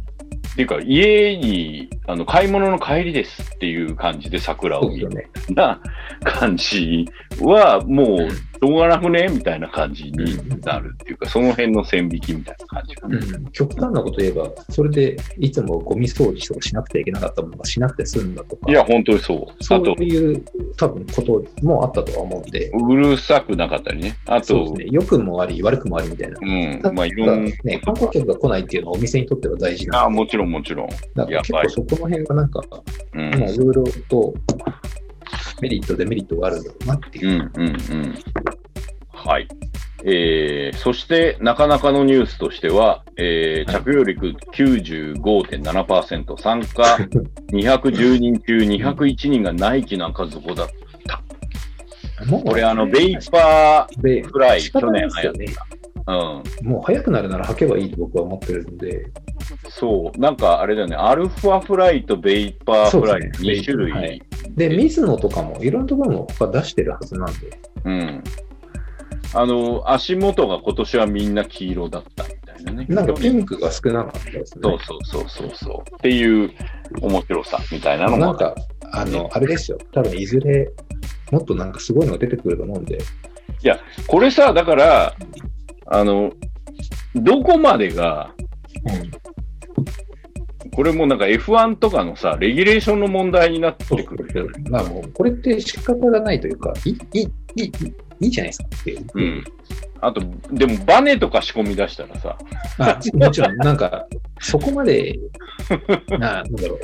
[0.55, 5.09] ていうか、家に、あの、買い物の帰りですっていう感じで桜を見る。
[5.49, 5.79] な
[6.23, 7.07] 感じ
[7.41, 8.29] は、もう、
[8.65, 13.17] しょうがなくねみたいな感じになるっていうか、その辺の線引きみたいな感じかな。
[13.17, 19.63] うん、極端なこと言えば、それでいつもゴミ掃除とかしなくてはいけなかったものがしなくて済んだとか、いや、本当にそう。
[19.63, 20.43] そういう
[20.77, 24.15] 多分こともあったとは思うんで、うるさくなかったりね。
[24.25, 26.39] あと、そうですね、良くもあり、悪くもありみたいな。
[26.41, 30.89] うんまあ、いろんな、ね、観光客が来ないっていうのはお店にとっては大事なあもちろんもちろん。
[31.15, 32.61] だから結構そこの辺はなんか、
[33.13, 34.33] いろいろと
[35.61, 37.37] メリット、デメリットがあるんだろうなっていうう。
[37.37, 38.15] ん、うん、うん。
[39.11, 39.47] はい。
[40.07, 44.19] えー、そして、なかなかのニュースとしては、えー、はい着用率
[44.53, 46.97] 95.7%、参加
[47.51, 50.67] 210人中201人がナイキなんかずこだ。
[52.27, 55.09] もうこれ、あの、ベイパでーフライ、去年。
[55.09, 55.65] 流行った。
[56.07, 56.11] う
[56.65, 56.67] ん。
[56.67, 59.11] もう早くなるなら履けばいいと僕は思ってるんで、
[59.69, 60.19] そう。
[60.19, 63.91] なんか、あれだよね、アルファフライとベイパーフライ、ね2種類。
[63.91, 64.21] はい
[64.55, 68.23] で、ミズノとかもいろんなところも多分出してるはずなんで、うん。
[69.33, 72.85] あの、足元が今年はみんな黄色だったみたいなね。
[72.87, 74.61] なんかピンクが少なかったですね。
[74.63, 75.95] そうそうそうそうそう。
[75.95, 76.51] っていう
[77.01, 78.17] 面白さみたいなのも。
[78.17, 78.55] なんか、
[78.93, 79.77] あの、あれですよ。
[79.91, 80.71] 多分いずれ、
[81.31, 82.99] もっとなんかすごいのが出てくると思うんで、
[84.07, 85.15] これさ、だから、
[85.87, 86.31] あの、
[87.15, 88.33] どこまでが、
[90.75, 94.63] これもなんか F1 とかのさ、レギュレーションの問題になってくるよね。
[94.69, 97.23] まあもう、これって仕方がないというか、いい、いい、
[97.55, 97.71] いい、
[98.21, 98.93] いいじゃないですかって。
[99.13, 99.43] うん。
[100.01, 100.21] あと、
[100.51, 102.37] でもバネとか仕込み出したらさ、
[102.79, 104.05] あもちろん、なんか、
[104.39, 105.17] そこまで、
[106.09, 106.79] な、なんだろう。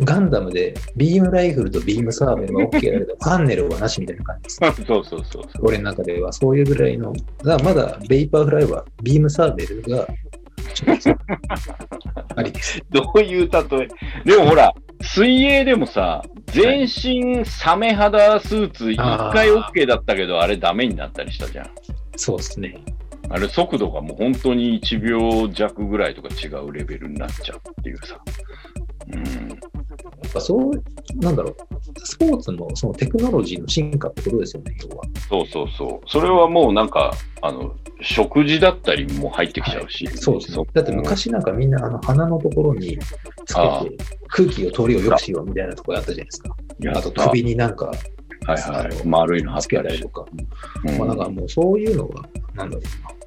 [0.00, 4.56] ガンダムでビームライフルとビームサーベルは OK だけど、ファンネルはなしみたいな感じです。
[4.58, 5.42] そうそうそうそう。
[5.62, 10.06] 俺の中ではそういうぐらいの、だからまだベイパーフライはビームサーベルが、
[12.36, 12.80] ありです。
[12.90, 13.88] どういう例え？
[14.30, 21.70] でもほら、水泳でもさ、全身サメ肌スーツ一回 OK だったけど、あれダメになったりしたじゃん。
[22.16, 22.78] そうですね。
[23.30, 28.18] あれ速度がもう本当に1秒弱ぐらいとか違うレベルになっちゃうっていうさ。
[29.12, 29.48] うん。
[29.48, 30.70] やっぱそう、
[31.16, 31.56] なんだろう。
[32.04, 35.04] スポーツのそのテクノロジーの進化ってことですよね、要は。
[35.28, 36.08] そうそうそう。
[36.10, 40.06] それはもうなんか、あの、食事だったりも入ってきちゃうし。
[40.08, 40.64] そうですね。
[40.72, 42.98] だって昔なんかみんなあの鼻のところに
[43.44, 43.96] つけて
[44.28, 46.56] 空気を通りを良くしようみたいなところあったじゃないですか。
[46.80, 47.86] やあと首になんか
[48.46, 49.06] はいはい。
[49.06, 50.24] 丸いの貼ったりとか。
[50.86, 52.22] うんまあなんかもうそういうのが、
[52.54, 53.17] なんだろうな。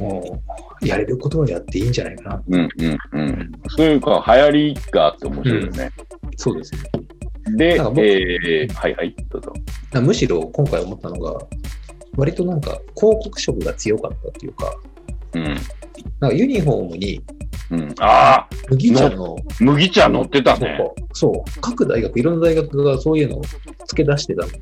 [0.00, 0.42] も
[0.80, 2.42] う、やれることをやっていいんじゃないかな。
[2.48, 3.52] うんうんうん。
[3.68, 5.90] そういうか、流行りがあって面白いよね。
[6.36, 6.80] そうですね。
[7.56, 9.52] で、えー、はいはい、どうぞ。
[9.92, 11.38] なむしろ今回思ったのが、
[12.16, 14.72] 割となんか広告色が強かったっていうか、
[15.34, 15.44] うん。
[16.20, 17.22] なんかユニフォームに
[17.72, 17.94] うん。
[17.98, 20.78] ああ、麦茶の、麦茶乗ってたね。
[21.14, 23.42] そうそう、各大学、いろんな大学がそういうのを
[23.86, 24.58] 付け出してたので、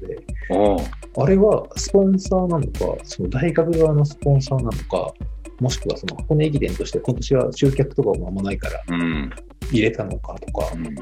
[0.51, 1.23] うん。
[1.23, 5.13] あれはスポンサーなのか、その大学側のスポンサーなのか、
[5.61, 9.31] もしくはその箱根駅伝として今年は集客とかもあんまないからうん。
[9.71, 10.95] 入れたのかとか、うん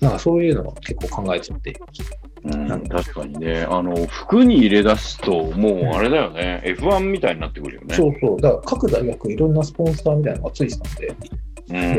[0.00, 1.74] なんかそういうのを結構考えちゃって、
[2.42, 3.62] うんなん確かにね。
[3.62, 6.62] あの、服に入れ出すと、もうあれだよね。
[6.78, 7.94] F1 みたいになってくるよね。
[7.94, 11.14] そうそう、だから各大学いろんなスポンサーみたいなのがついてたんで、うん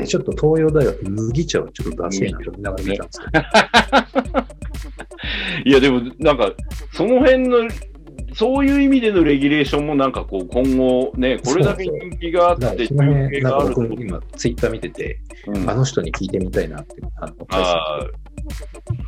[0.01, 3.25] でちょっと東洋大学麦茶をちょっと出せえなと思いながら見たんですけ
[4.29, 4.45] ど、
[5.65, 6.53] いや、でも、なんか、
[6.93, 7.67] その辺の、
[8.35, 18.07] そういう意味でのレギュレーションもなんかこう、今後ね、これだけ人気があだって、中継があると僕今ツイッター見てて、うんあの人に聞いてみたいなって、あの、ああ、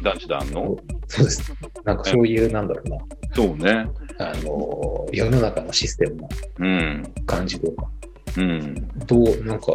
[0.03, 0.77] 男子団の？
[1.07, 1.53] そうです。
[1.83, 2.97] なんかそういう、なんだろうな、
[3.33, 3.89] そうね。
[4.17, 7.03] あの、世の中のシステムのうん。
[7.25, 7.89] 感じとか、
[8.37, 8.75] うん。
[9.05, 9.73] どう、なんか、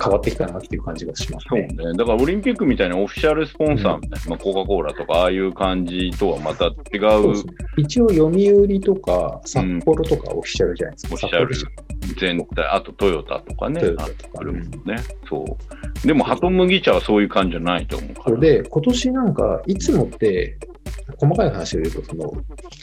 [0.00, 1.92] 変わってきたなっていう感じがしますそうねね。。
[1.96, 7.34] だからオリンピックみたいなオフィシャルスポンサーみたいな、まあ、コカ・コーラとか、ああいう感じとはまた違うそう
[7.76, 11.14] 一応、読売とか、札幌とかオフィシャルじゃないですか。
[11.14, 11.68] オフィシャル札
[12.20, 14.96] 全体、あとトヨタとかね、トヨタあとかあるもんね。
[15.28, 15.44] そ
[16.04, 16.06] う。
[16.06, 18.36] でも、ハトムギ茶はそういう感じじゃないと思うから。
[18.38, 20.58] で、今年なんか、いつもって、
[21.18, 22.32] 細かい話を言うと、その、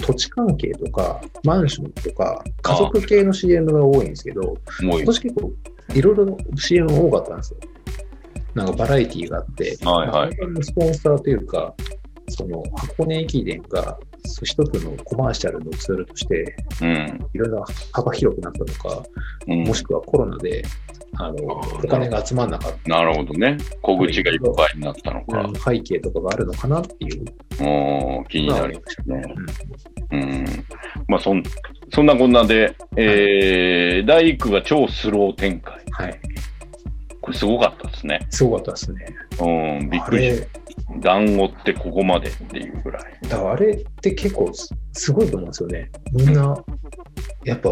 [0.05, 4.41] 土地関係とか、マンションとか、家族系の CM が多いんですけど、
[4.81, 5.51] もう今年結構、
[5.93, 7.59] いろいろ CM 多かったんですよ。
[8.53, 11.73] なんかバラエティーがあって、はいはいまあ本当にスポンサーというか、
[12.29, 13.97] その箱根駅伝が
[14.43, 17.27] 一つのコマーシャルのツールとして、うん。
[17.33, 18.65] いろんな幅広くなったの
[18.97, 19.03] か、
[19.47, 20.63] うんもしくはコロナで、
[21.17, 23.57] あの、お金が集まらなかっなるほどね。
[23.81, 25.49] 小口がいっぱいになったのか。
[25.53, 27.25] た背景とかがあるのかなっていう
[27.61, 29.23] うん、気になりましたたね。
[30.11, 30.45] うん。
[31.07, 31.43] まあ、そん、
[31.93, 35.74] そんなこんなで、えー、第1区が超スロー展開。
[35.97, 36.19] はい。
[37.21, 38.27] これすごかったですね。
[38.29, 39.15] すごかったですね。
[39.39, 40.59] うん、びっあくりしれ、た。
[40.99, 43.03] 団子ってここまでっていうぐらい。
[43.23, 45.89] だからあれって結構すすごいと思うんですよね。
[46.11, 46.55] みんな、
[47.43, 47.69] やっぱ、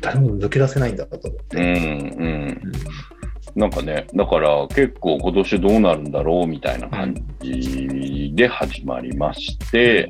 [0.00, 1.56] 誰も抜け出せないんだと思って。
[1.56, 1.68] うん、う
[2.26, 2.72] ん。
[3.54, 10.08] なんかね、だから結構今年どうなるんだろうみたいな感じで始まりまして、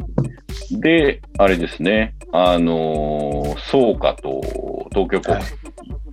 [0.71, 4.41] で、あれですね、あのー、総華と
[4.93, 5.43] 東京国際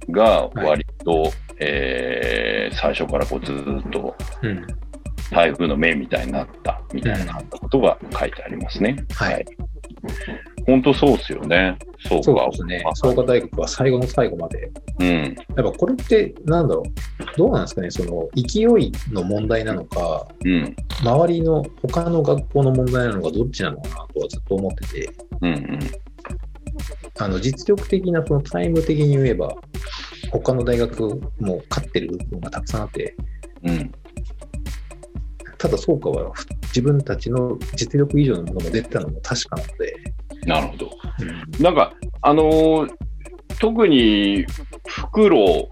[0.10, 4.66] が割と、えー最初からこうずーっとうん。
[5.32, 8.96] 台風の目みたいになったみたいなことが書いてありますね。
[9.14, 9.46] はい。
[10.68, 11.78] 本当そうっすよね。
[12.08, 12.84] 総そう華ですね。
[12.96, 14.72] 創価大学は最後の最後まで。
[15.00, 15.08] うん。
[15.08, 17.38] やっぱこれって、なんだろう。
[17.38, 17.92] どうなんですかね。
[17.92, 20.76] その、勢いの問題なのか、うん。
[21.04, 25.10] 周りの他の学校の問題なのか、どっちなのかなとはずっと思ってて、
[25.42, 25.54] うん。
[25.54, 25.80] うん。
[27.20, 29.56] あの、実力的なそのタイム的に言えば、
[30.32, 33.16] 他の大学も勝ってる部分がたくさんあって、
[33.64, 33.92] うん。
[35.58, 36.32] ただ、創価は
[36.64, 39.96] 自分たちの実力以上のものも出てたのも確かなので、
[40.46, 40.92] なるほど。
[41.60, 42.94] なんか、あのー
[43.60, 44.46] 特に、
[44.86, 45.70] フクロ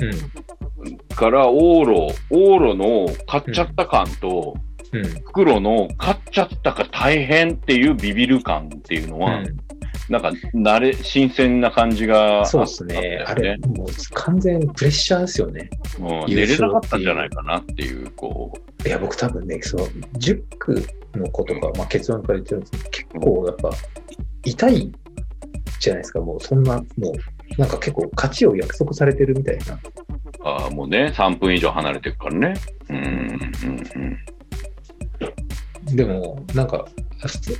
[0.00, 0.10] うん。
[0.10, 4.54] ウから往路、往路の買っちゃった感と、
[4.92, 5.04] うん。
[5.04, 9.56] フクロウの買っちゃったか大変っていうビビる感っていうのは、うん
[10.08, 13.24] なんか、慣れ、新鮮な感じがあったそうですね。
[13.26, 15.70] あれ、もう完全プレッシャーですよね。
[15.98, 18.52] うん、優勝寝れなかったんじゃないかなっていう、こ
[18.84, 23.70] いや、僕多分ね、その、10区のことが、まあ、結論から言ってるんですけど、結構やっぱ、
[24.44, 24.92] 痛い
[25.78, 29.74] じゃないですか、もうそんな、もう、なんか結構勝ちを約束されてるみたいな。
[29.74, 29.78] う、
[30.44, 32.54] ああ、もうね、3分以上離れてるからね。
[32.88, 33.40] うん、
[35.88, 36.86] うん、でも、なんか、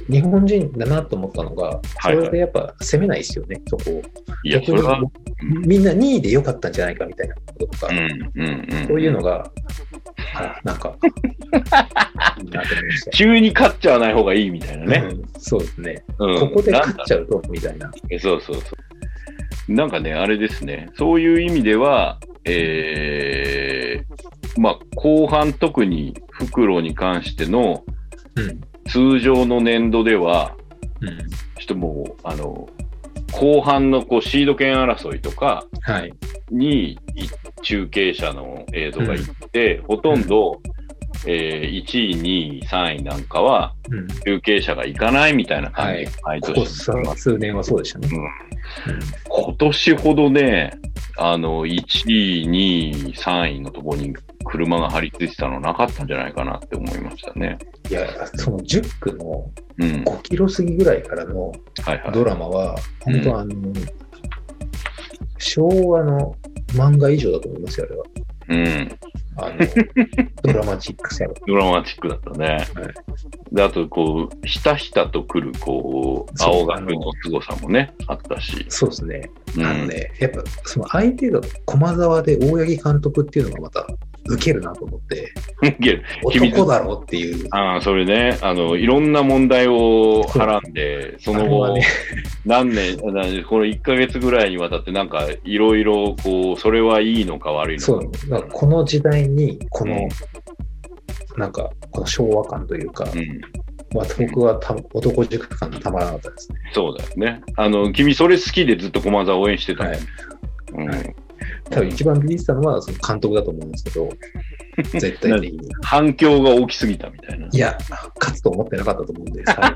[0.08, 3.94] 日本人だなと思ったのが、そはいはいれでやっぱ攻めないですよね、そこを。
[3.94, 4.02] うん。
[4.44, 5.00] いや、それは、
[5.66, 8.86] みんな2位で良かったんじゃないかみたいなこととか、うん、うん、うん。
[8.86, 9.50] そういうのが、
[10.34, 10.96] あなんか、
[12.38, 13.10] い いなと思いました。
[13.12, 15.08] 急に勝っちゃわない方がいいみたいなね。
[15.10, 16.04] うんそうですね。
[16.18, 16.40] うん。
[16.40, 17.90] ここで勝っちゃうと、みたいな。
[18.10, 18.62] えそうそうそ
[19.68, 19.72] う。
[19.72, 20.88] なんかね、あれですね。
[20.96, 27.84] そういう意味では、えー、まあ、後半特に袋に関しての
[28.36, 28.60] うん。
[28.88, 30.56] 通常の年度では、
[31.00, 31.18] うん。
[31.18, 32.68] ちょっともう、あの、
[33.32, 36.12] 後半のこうシード権争いとかはい。
[36.50, 36.98] にい
[37.62, 40.60] 中継車の映像が行って、ほとんど、
[41.26, 44.08] えー1位、2位、3位なんかはうん。
[44.08, 48.08] 中継車が行かないみたいな感じが毎ここ年さ数年はそうでしたね。
[49.28, 50.78] 今年ほどね、
[51.16, 57.58] あの、1位、2位、3位のところに来車が張り付いてたのなかったんじゃないかなって思いましたね。
[57.90, 59.88] いや、その10区のうん。
[60.04, 61.52] 5キロ過ぎぐらいからの。
[62.12, 63.54] ドラマは、本当あの、
[65.38, 66.36] 昭和の
[66.68, 68.04] 漫画以上だと思いますよ、あれは。
[68.48, 68.98] うん。
[69.36, 69.56] あの、
[70.52, 71.34] ドラマチックさが。
[71.46, 72.46] ドラマチックだったね。
[72.46, 72.66] はい
[73.52, 78.64] で、あと、こう、ひたひたと来る、こう、青学の凄さもね、あったし。
[78.70, 79.30] そうですね。
[79.56, 83.86] うんあのね、やっぱその相手が駒沢で大八木監督っていうのがまた
[84.24, 85.32] 受けるなと思って、
[86.22, 87.48] 男だろうっていう。
[87.50, 91.84] ああ、それね、あの、いろんな問題をはらんで、その後、ね
[92.44, 97.86] 何年、な この1ヶ月ぐらいにわたって、なんか、いろいろ、こう、それはいいのか悪いのか。
[97.86, 100.08] そう、この時代に、この、うん
[101.36, 103.40] なんか、この昭和感というか、うん。
[103.94, 106.58] まあ、僕はた男塾感がたまらなかったですね。
[106.72, 107.42] そうだよね。
[107.56, 110.02] あの、君それ好きでずっと駒沢応援してたもんはい。
[110.74, 111.14] うんはい
[111.72, 114.08] 多分一番ビビってたのはその監督だと思うんですけど、
[114.76, 115.68] 絶対的に。
[115.82, 117.48] 反響が大きすぎたみたいな。
[117.50, 117.76] いや、
[118.20, 119.72] 勝つと思ってなかったと思うんで、 最後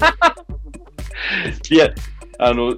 [1.74, 1.88] いや、
[2.38, 2.76] あの、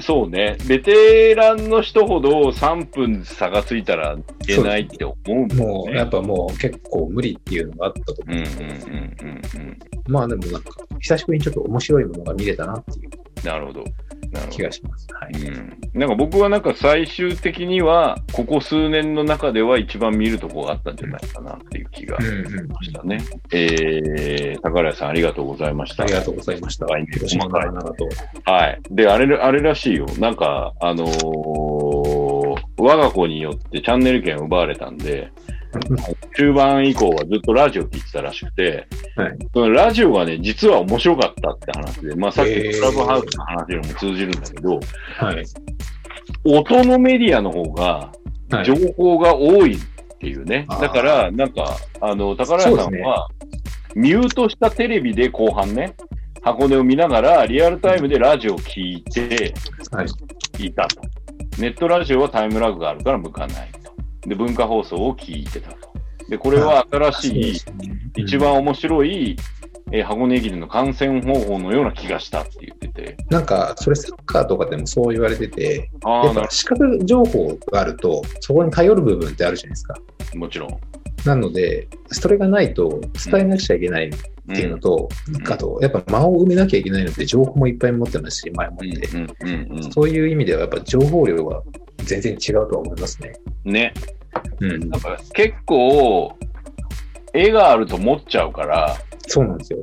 [0.00, 0.56] そうね。
[0.66, 5.98] ベテランの人ほど3分差がついたらいけないって思うんだよもう、ね。
[5.98, 8.36] やっぱもう結構無理っていうのがあったと思う。
[8.36, 9.78] うんうんうんうんうん。
[10.08, 13.10] まあでもなんか、久しぶりにちょっと面白いものが見れたなっていう
[13.44, 13.84] なるほど。
[14.50, 15.06] 気がします。
[15.14, 15.32] はい。
[15.42, 22.68] うん、なんか僕はなんか最終的には、ここ数年の中では一番見るとこがあったんじゃないかなっていう気がしうんうん。
[22.68, 23.24] ましたね。
[23.52, 26.02] えー、宝屋さんありがとうござざいました。
[26.02, 26.86] ありがとうございました。
[26.86, 28.08] はい広島から長と。
[28.44, 28.80] はい。
[28.90, 30.06] で、あれ、あれらしいよ。
[30.18, 32.32] なんか、あのー
[32.78, 35.30] 我が子によってチャンネル権を奪われたんで、
[36.36, 44.80] 中盤以降はずっとラジオ聞いてたらしくて、はいそのラジオがね、実は面白かったって話で、まあさっきのクラブハウスの話にも通じるんだけど、
[45.16, 45.44] はい。
[46.44, 48.12] 音のメディアの方が
[48.50, 49.78] はい情報が多いっ
[50.18, 50.66] ていうね。
[50.68, 53.28] あーだから、なんか、あの、宝屋さんは、
[53.94, 55.94] ミュートしたテレビで後半ね、
[56.42, 59.54] 箱根を見ながら、リアルタイムでラジオを聞いて
[59.90, 60.66] はい。
[60.66, 61.00] いたと。
[61.58, 63.81] ネットラジオはタイムラグがあるから向かないと。
[64.26, 65.76] で、文化放送を聞いてたと。
[66.28, 67.56] で、これは新しい、
[68.16, 69.36] 一番面白い、
[69.90, 73.16] えー箱根駅伝の観戦方法のような気がしたって言ってて。
[73.28, 79.94] なんか、それサッカーとかでもそう言われてて、やっぱ視覚情報があると、そこに頼る部分ってあるじゃないですか。
[80.34, 80.80] もちろん。
[81.24, 83.00] なので、それがないと
[83.30, 84.10] 伝えなくちゃいけないっ
[84.48, 89.08] うんていうのと、んあと、やっぱ間を埋めなきゃいけないので、情報もいっぱい持ってますし、前もって。
[89.92, 91.62] そういう意味では、やっぱ情報量は
[91.98, 93.32] 全然違うとは思いますね。
[93.64, 93.72] うん。
[93.72, 93.94] ね。
[94.60, 96.36] うんなんか結構、
[97.34, 98.96] 絵があると持っちゃうから、
[99.28, 99.78] そうなんですよ。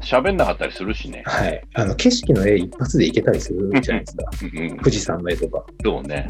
[0.00, 1.22] 喋んなかったりするしね。
[1.26, 1.60] はい。
[1.74, 4.30] あの、景色の絵一発でいけたりするじゃないですか。
[4.42, 5.64] うん、富士山の絵とか。
[5.84, 6.26] そうね。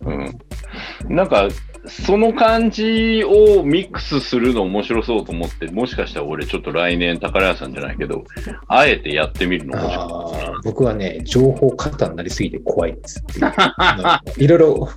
[0.00, 1.14] うん。
[1.16, 1.48] なんか、
[1.86, 8.24] その感じをミックスするの面白そうと思って、もしかしたら俺ちょっと来年宝屋さんじゃないけど、
[8.68, 14.88] あえてやってみるの面白あー僕はね、情報過多になりすぎて怖いですって いろいろ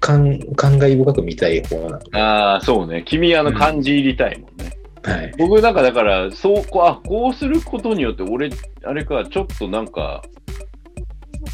[0.00, 2.00] 感感慨深く見たい方な。
[2.12, 3.02] ああ、そうね。
[3.06, 4.72] 君あの漢字入りたいもんね。
[5.02, 5.32] はい。
[5.38, 8.50] 僕なんかだから、そう、こう、あ、こうすることによって俺、
[8.84, 10.22] あれか、ちょっとなんか、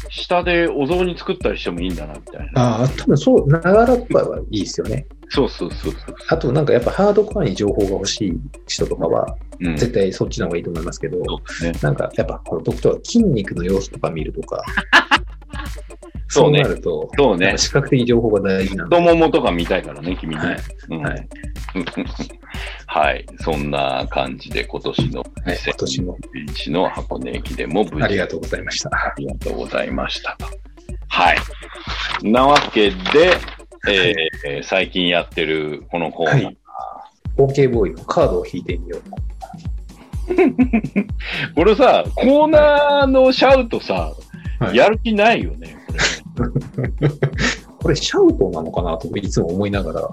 [0.09, 2.61] 下でお雑煮作ったりしてもいいんだな、みたいな。
[2.61, 5.05] ああ、多分そう、ながらとかはいいですよね。
[5.29, 6.15] そうそうそうそう。
[6.27, 8.33] あとなんかやっぱハードコアに情報が欲しい
[8.67, 9.77] 人とかは、うん。
[9.77, 11.71] 絶対そっちの方がいいと思いますけど、そうですね。
[11.81, 14.63] なんかやっぱこの僕とは筋肉の様子とか見るとか、
[16.33, 17.57] そうねなると、そうね。
[17.57, 18.85] 視覚的情報が大事な。
[18.85, 20.41] 太ももとか見たいからね、君ね。
[20.41, 20.57] はい。
[20.89, 21.27] うんはい。
[22.87, 23.25] はい。
[23.41, 28.89] そんな感じで今年のはい、今年も2021の箱根駅伝も無事ありがとうございました。
[28.89, 30.45] ありがとうございましたと。
[31.09, 31.37] はい。
[32.23, 32.95] なわけで、
[33.89, 36.45] えー最近やってるこのコーナー。
[36.45, 36.57] はい
[37.37, 39.01] OK ボーイのカードを引いてみよう。
[41.55, 44.13] これさ、コーナーのシャウトさ、
[44.59, 45.75] はいやる気ないよね。
[45.87, 46.05] これね
[47.79, 50.09] これシャウトなのかなといつも思いながら、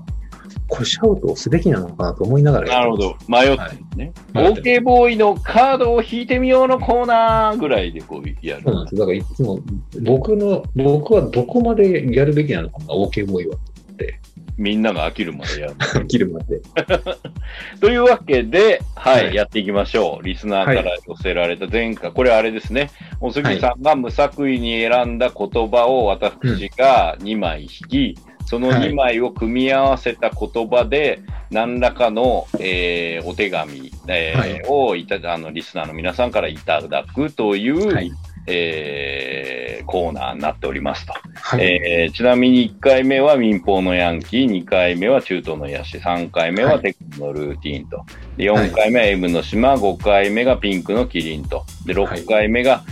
[0.68, 3.16] これシャウトをすべきなのかなと思いながらなるほど。
[3.26, 4.12] 迷ってるね。
[4.34, 8.62] はい OK ボーイのカードを引いてみようのコーナーぐらいでこうやる。
[8.64, 9.00] そうなんですよ。
[9.00, 9.60] だからいつも
[10.02, 13.56] 僕の、僕はどこまでやるべきなのかな、OK ボーイは。
[14.58, 16.06] みんなが飽きるまでやる。
[16.08, 16.60] 切るまで。
[17.80, 20.24] というわけで、はい、はいやっていきましょう。
[20.24, 22.90] リスナーから寄せられた前回、これあれですね。
[23.20, 38.10] おすぎさんが無作為に選んだ言葉を私が2枚引き、その2枚を組み合わせた言葉で、何らかの、えーお手紙、えーはいをいただあのリスナーの皆さんからいただくという、はい
[38.48, 41.14] えーコーナーになっておりますと。
[41.34, 41.62] はい。
[41.62, 48.04] えーちなみに1回目は民放のヤンキー、2回目は中東のヤシ、3回目ははいテクノのルーティーンと。
[48.36, 51.64] で、4回目は M の島、5回目がピンクのキリンと。
[51.86, 52.82] で、6回目が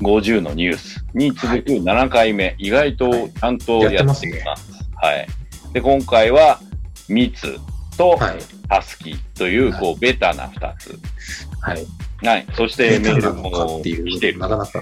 [0.00, 2.54] 50のニュースに続く7回目。
[2.58, 4.72] 意外とちゃんとやっています。
[4.96, 5.26] はい。
[5.72, 6.60] で、今回は、
[7.08, 7.58] 密
[7.96, 8.38] とはい。
[8.68, 10.98] タスキという、はいこう、ベタな2つ。
[11.60, 11.86] はい。
[12.24, 12.46] はい。
[12.56, 14.38] そしてメールも来てる。
[14.38, 14.80] なかなか。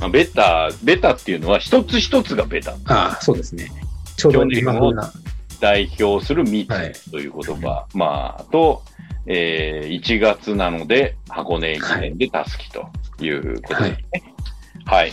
[0.00, 2.72] まあベタ、ベタっていうのは一つ一つがベタ。
[2.86, 3.70] ああ、そうですね。
[4.16, 5.12] ちょうど今風な。
[5.60, 8.82] 代表する密はいという言葉、まあ、と、
[9.26, 12.86] えー1月なので箱根駅伝でたすきと
[13.20, 14.34] いうことですね。
[14.84, 15.12] はい。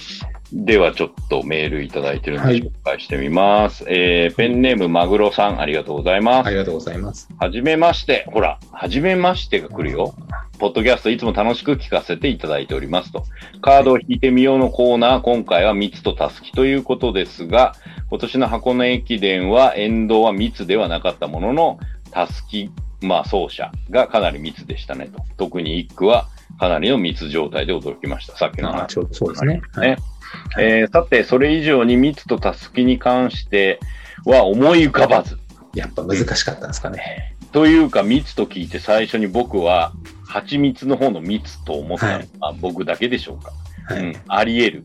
[0.54, 3.86] ではちょっとメールいただいてるのではい紹介してみます。
[3.88, 6.48] えーペンネームマグロさんありがとうございます。
[6.48, 7.30] ありがとうございます。
[7.38, 8.26] はじめまして。
[8.32, 10.14] ほら、はじめましてが来るよ。
[10.60, 13.24] ポッドキャストいつも楽しく聞かせていただいておりますと。
[13.62, 17.74] カードを引いてみようのコーナー、今回は密とたすきということですが、
[18.10, 21.80] 今年の箱根駅伝は沿道は密ではなかったものの、
[22.12, 22.72] たすき、
[23.02, 25.24] まあ走者がかなり密でしたねと。
[25.38, 26.28] 特に1区は
[26.60, 28.36] かなりの密状態で驚きました。
[28.38, 29.56] さっきの話ああ、ちょうどそうですね。
[29.56, 30.11] ねはい
[30.60, 33.80] えーさて、それ以上に密とたすきに関して
[34.26, 35.38] は思い浮かばず。
[35.74, 37.36] やっぱ難しかったんですかね。
[37.52, 39.94] というか、蜜と聞いて最初に僕は、
[40.26, 43.52] 蜂蜜の方の蜜と思ったのは、僕だけでしょうか。
[43.94, 44.04] はい。
[44.04, 44.84] うん、あり得る。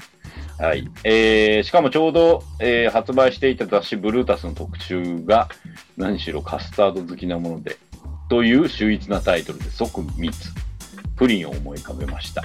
[0.58, 0.88] はい。
[1.04, 5.48] えー、しかもちょうど、えー発売していた雑誌ブルータスの特集が、
[5.96, 7.76] 何しろカスタード好きなもので、
[8.28, 10.32] という秀逸なタイトルで即蜜。
[11.16, 12.42] プリンを思い浮かべました。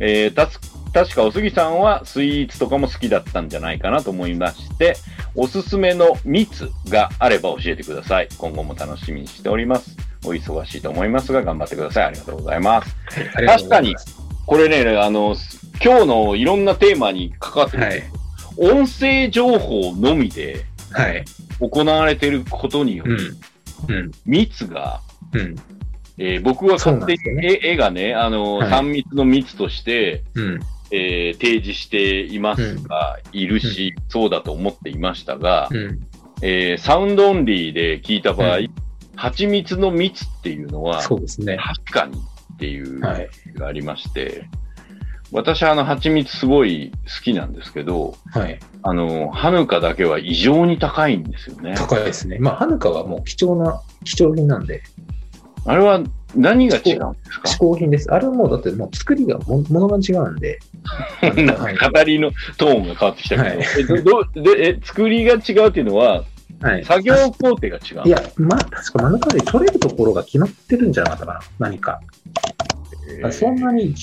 [0.00, 0.58] えー、たつ、
[0.92, 4.96] 確かおすぎさんはスイーツとかも好きだったんじゃないかなと思いまして、
[5.34, 8.28] おすすめの蜜があれば教えてください。
[8.38, 9.96] 今後も楽しみにしております。
[10.24, 12.04] お忙しいと思いますが、頑張ってください。
[12.06, 12.96] ありがとうございます。
[13.36, 14.20] ありがとうございます。
[14.46, 15.36] これね、あの、
[15.82, 18.02] 今日のいろんなテーマに関わってる、はい。
[18.58, 21.24] 音声情報のみではい。
[21.60, 23.94] 行われていることにより、うん。
[23.94, 24.10] うん。
[24.26, 25.00] 蜜が、
[25.32, 25.56] うん。
[26.18, 30.60] えー僕は勝手に、そうなんです絵絵がね、あの、はい三密の蜜として、うん。
[30.90, 36.00] えー提示していますが、いるし、そうだと思っていましたが、うん。
[36.42, 38.66] えーサウンドオンリーで聞いた場合、う
[39.16, 41.58] 蜂蜜の蜜っていうのは、そうですね。
[41.58, 42.18] 確かに
[42.54, 43.28] っていうはい。
[43.54, 44.48] がありまして、
[45.32, 48.58] 私はあの蜂蜜すごい好きなんですけど、はい。
[48.82, 51.74] あの、ハヌカだけは異常に高いんですよね。
[51.76, 52.38] 高いですね。
[52.40, 54.82] まあ、はぬかはもう貴重な、貴重品なんで、
[55.66, 56.02] あれは
[56.34, 57.48] 何が違うんですか？
[57.48, 58.10] 嗜好品です。
[58.12, 60.58] あれはもうだってもう作りがも、ものが違うんで。
[61.22, 66.24] 語りのトーンが変わってきたけど、はいえどどでえ作りが違うっていうのは、
[66.62, 66.84] はい。
[66.84, 68.08] 作業工程が違う。
[68.08, 71.40] いや、まあ、確かマヌカで取れるところが決まってるんじゃなかったかな。
[71.58, 72.00] 何か。
[73.18, 73.94] えーそんなに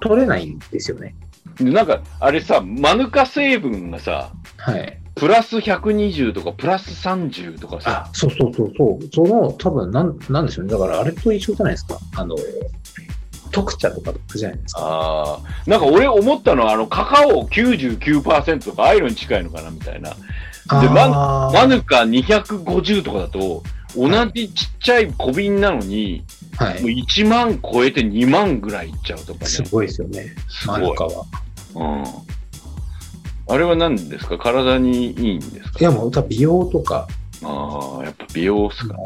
[0.00, 1.14] 取れないんですよね。
[1.58, 4.98] でなんか、あれさ、マヌカ成分がさ、はい。
[5.16, 9.08] プラス120とかプラス30とかさ、あ、そうそうそうそう。
[9.12, 10.72] その、多分なん、なんでしょうね。
[10.72, 11.98] だからあれと一緒じゃないですか。
[12.16, 12.36] あの、
[13.50, 14.80] 特茶とかじゃないですか。
[14.82, 20.10] あーなんか俺思ったのは、あの、カカオ99%とかああいうのに近いのかなみたいな。
[20.10, 20.16] で
[20.68, 23.62] あーマヌカ250とかだと、
[23.96, 26.24] 同じちっちゃい小瓶なのに、
[26.58, 26.90] はいもう。
[26.90, 29.46] 1万超えて2万ぐらいいっちゃうとかね。
[29.46, 30.34] すごいですよね。
[30.66, 31.24] マヌカは。
[31.74, 32.04] うん。
[33.48, 34.38] あれは何ですか？
[34.38, 35.78] 体にいいんですか？
[35.80, 37.06] いや、もう多分美容とか、
[37.44, 38.96] ああ、やっぱ美容っすか。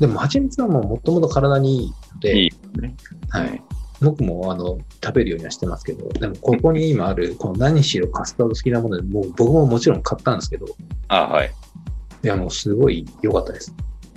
[0.00, 2.50] でも蜂蜜はもうもともと体にいいので、いい
[2.80, 2.94] ね。
[3.28, 3.62] はい。
[4.00, 10.68] 僕もあの食べるようにはしてますけど、でもここに今ある、この何しろカスタード好きなもので、もう僕ももちろん買ったんですけど、い
[11.08, 11.50] あはい。
[12.22, 13.74] やもうすごい良かったです。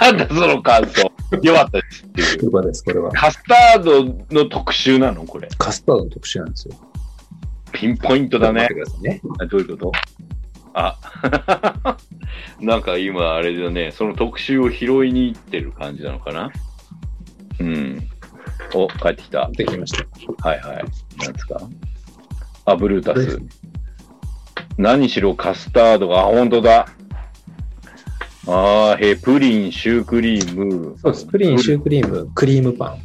[0.00, 1.02] なんだその感想。
[1.42, 2.44] よかったですっていう。
[2.44, 3.10] 良かったです、これは。
[3.12, 5.24] カスタードの特集なの？
[5.24, 5.48] これ。
[5.56, 6.74] カスタードの特集なんですよ。
[7.74, 8.68] ピンポイントだね
[9.02, 9.20] ね。
[9.38, 9.92] あどういうこと？
[10.72, 10.98] あ、
[12.60, 16.50] なんか今あれだね、その特集を拾いに行ってる感じなのかな？
[17.60, 18.08] うん。
[18.74, 19.50] お、帰ってきた。
[19.52, 20.48] できました。
[20.48, 20.84] はいはい。
[21.22, 21.60] なんですか？
[22.64, 23.40] あ、ブルータス。
[24.78, 26.88] 何しろカスタードが、あ、本当だ。
[28.46, 30.96] あーへ、プリン、シュークリーム。
[30.98, 31.26] そうです。
[31.26, 32.98] プリン、シュークリーム、クリームパン。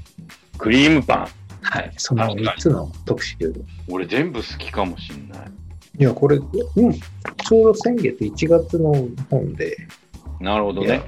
[0.57, 1.27] クリームパン。
[1.61, 1.91] はい。
[1.97, 3.35] その3つの特集。
[3.87, 5.39] 俺全部好きかもしんない。
[5.99, 8.93] いや、これ、うん、ちょうど先月1月の
[9.29, 9.75] 本で、
[10.39, 11.01] なるほどね。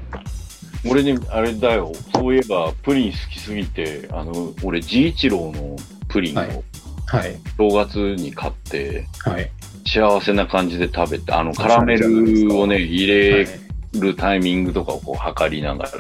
[0.90, 1.94] 俺ね、あれだよ。
[2.14, 5.78] そういえば、プリン好きすぎて、あの、俺、ジイチローの
[6.10, 6.64] プリンをはい
[7.06, 7.38] はい。
[7.58, 9.50] 正月に買って、はい。
[9.86, 13.48] 幸せな感じで食べて、あの、あカラメルをね、入はいれ
[13.94, 15.92] るタイミングとかをこう測りながら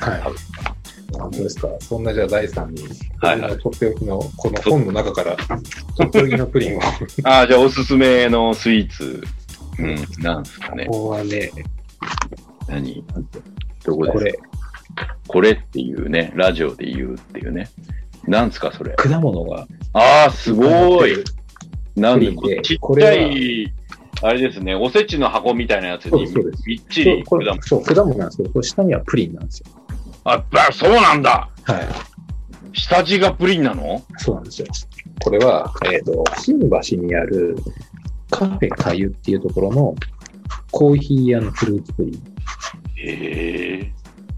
[0.00, 0.65] はい食べて
[1.16, 1.68] 本当ですか？
[1.80, 2.82] そんなじゃあ第3に、
[3.18, 5.36] はいはいとっておきの、この本の中から、
[5.96, 6.80] とっておきのプリンを。
[6.80, 6.86] こ
[7.24, 9.22] ああ、じゃあおすすめのスイーツ。
[9.78, 10.86] うん、なんですかね。
[10.86, 11.50] こはね、
[12.68, 13.04] 何？
[13.84, 14.12] どこで？
[14.12, 14.38] これ、
[15.28, 17.68] これっていうね、ラジオで言うっていうね。
[18.26, 18.94] なんですか、それ？
[18.96, 19.66] 果物が。
[19.92, 21.22] ああ、すごい。
[21.94, 23.72] なんで、ちっこれはちゃい、
[24.22, 27.62] あれですね、おせちの箱みたいなやつにそうそうですみっちり果物。
[27.62, 29.66] そう、果物なんですけど、これ下にはプリンなんですよ。
[30.26, 31.86] あ、あそうなんだはい。
[32.72, 34.02] 下地がプリンなの？
[34.18, 34.68] そうなんですよ。
[35.22, 37.56] これは、えっ、と、新橋にある
[38.30, 39.94] カフェかゆっていうところの
[40.70, 42.14] コーヒー屋のフルーツプリン。
[42.96, 43.92] へえ。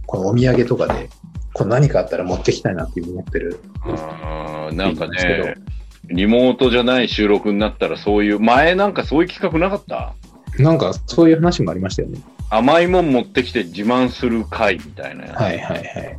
[0.07, 1.09] このお土産とかで、
[1.53, 3.61] これ何かあったら持ってきたいなって思ってる。
[3.83, 5.57] あーなんかね、
[6.05, 10.15] リモートじゃない収録になったらそういう、前なんかそういう企画なかった？
[10.59, 12.21] なんか、そういう話もありましたよね。
[12.51, 15.37] 甘いもん持ってきて自慢する会みたいなやつ。
[15.37, 16.19] はいはいはい。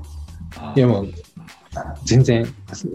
[0.57, 1.13] あいやもう、
[2.05, 2.45] 全然、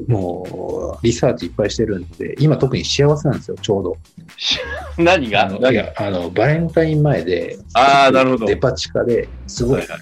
[0.08, 3.96] もう、リサーチいっぱいしてるんで、今特に幸せなんですよ、ちょうど。
[5.02, 5.46] 何が？
[5.46, 10.00] あのい何や、あの、バレンタイン前で、あーなるほどデパ地下ですごい、はいはい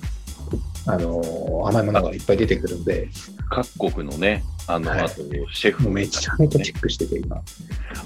[0.87, 3.09] あの、甘いものがいっぱい出てくるんで、
[3.51, 5.23] 各国のね、あの、はいあと、
[5.53, 7.41] シェフもうめちゃめちゃチェックしてて、今。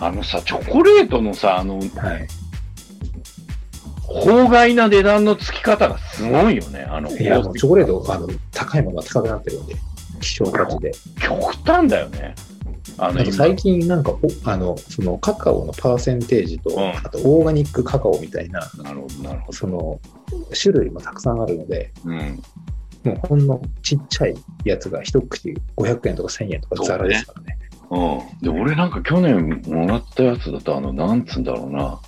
[0.01, 1.87] あのさ、チョコレートのさ、あの、はい。
[4.07, 6.87] 法外な値段の付き方がすごいよね。
[6.89, 9.75] あの、いや、もうチョコレート、あの、高いものが高くなってるんで、
[10.21, 10.93] 希少価値で。
[11.21, 12.35] 極端だよね。
[12.99, 19.53] あの、最近なんかお、あの、そのカカオのパーセンテージと、うんあとオーガニックカカオみたいな、なるほど、なるほど。
[19.53, 20.01] その、
[20.61, 22.43] 種類もたくさんあるので、うん。
[23.05, 24.35] もうほんのちっちゃい
[24.65, 27.59] やつが一口500円とか1000円とかザラですからね。
[27.91, 28.41] うん。
[28.41, 32.01] で、俺なんか去年もらったやつだと、あの、なんつうんだろうな。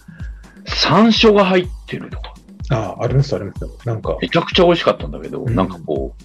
[0.68, 2.34] 山椒が入ってるとか。
[2.70, 3.86] ああ、ありますあります。
[3.86, 6.22] なんか、めちゃくちゃ美味しかったんだけど、うんなんかこう、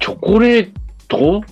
[0.00, 0.72] チョコレー
[1.08, 1.42] ト？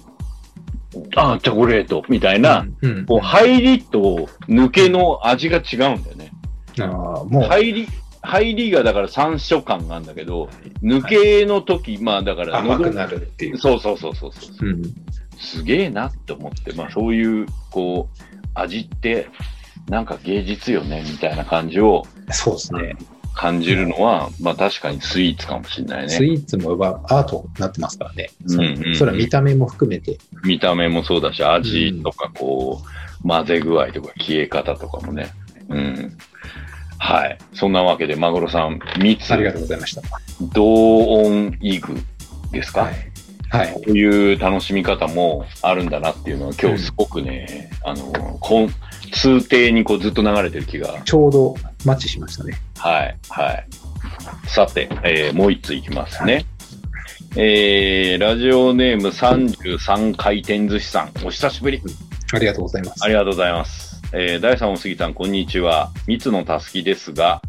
[1.16, 6.32] あ、チョコレートみたいな、うん、うんこう入りと抜けの味が違うんだよね。
[6.80, 7.88] ああ、もう、入り、
[8.22, 10.48] 入りがだから山椒感があるんだけど、
[10.82, 13.58] 抜けの時、まあだから甘くなるっていう。
[13.58, 14.68] そうそうそうそうそう。
[14.68, 14.82] うん。
[15.38, 18.22] すげえなって思って、まあそういう、こう、
[18.54, 19.28] 味って、
[19.88, 22.96] なんか芸術よね、みたいな感じをそうですね。
[23.34, 26.08] 感じるのは、まあ確かにスイーツかもしれないね。
[26.08, 28.30] スイーツもまあアートになってますからね。
[28.46, 30.18] うんうんうんそれは見た目も含めて。
[30.42, 35.30] 見た目もそうだし、味とか、こう、混ぜ具合とか消え方とかもね。
[35.68, 36.16] うん。
[36.98, 37.38] はい。
[37.52, 40.02] そんなわけで、マグロさん、3つありがとうございました。
[40.40, 41.94] 同音イグ
[42.52, 42.94] ですか、はい。
[43.50, 43.72] はい。
[43.74, 48.70] こういう楽しみ方もあるんだなっていうのは今日すごくね、あの、こん
[49.12, 51.02] 通底にこうずっと流れてる気が。
[51.04, 51.54] ちょうど
[51.84, 52.58] マッチしましたね。
[52.78, 53.66] はい、はい。
[54.48, 56.46] さて、えーもう一ついきますね。
[57.36, 61.82] えー、ラジオネーム33回転寿司さん、お久しぶり。
[62.32, 63.04] ありがとうございます。
[63.04, 64.00] ありがとうございます。
[64.12, 65.92] えー、第3おすぎさん、こんにちは。
[66.06, 67.42] 蜜のたすきですが、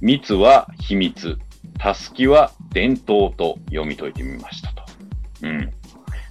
[0.00, 1.36] 蜜は秘密、
[1.78, 4.82] たすきは伝統と読み解いてみましたと。
[5.42, 5.72] うん。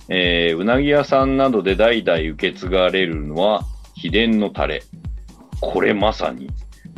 [0.10, 3.64] えー、うなぎ屋さんなどで代々受け継がれるのは
[3.98, 4.84] 秘伝のタレ。
[5.60, 6.50] これまさに、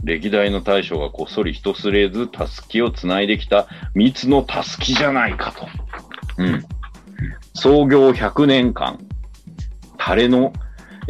[0.04, 5.68] 歴代の大将がこっそり人すれずたすきをつないできた蜜のたすきじゃないかと。
[6.38, 6.66] うん。
[7.54, 9.00] 創業100年間、
[9.98, 10.54] タレの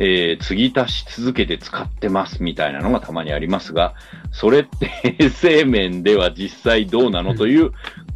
[0.02, 3.96] えー、継ぎ足し続けて使ってますみたいなのがたまにありますが、
[4.32, 7.72] それって衛 生面では実際どうなのという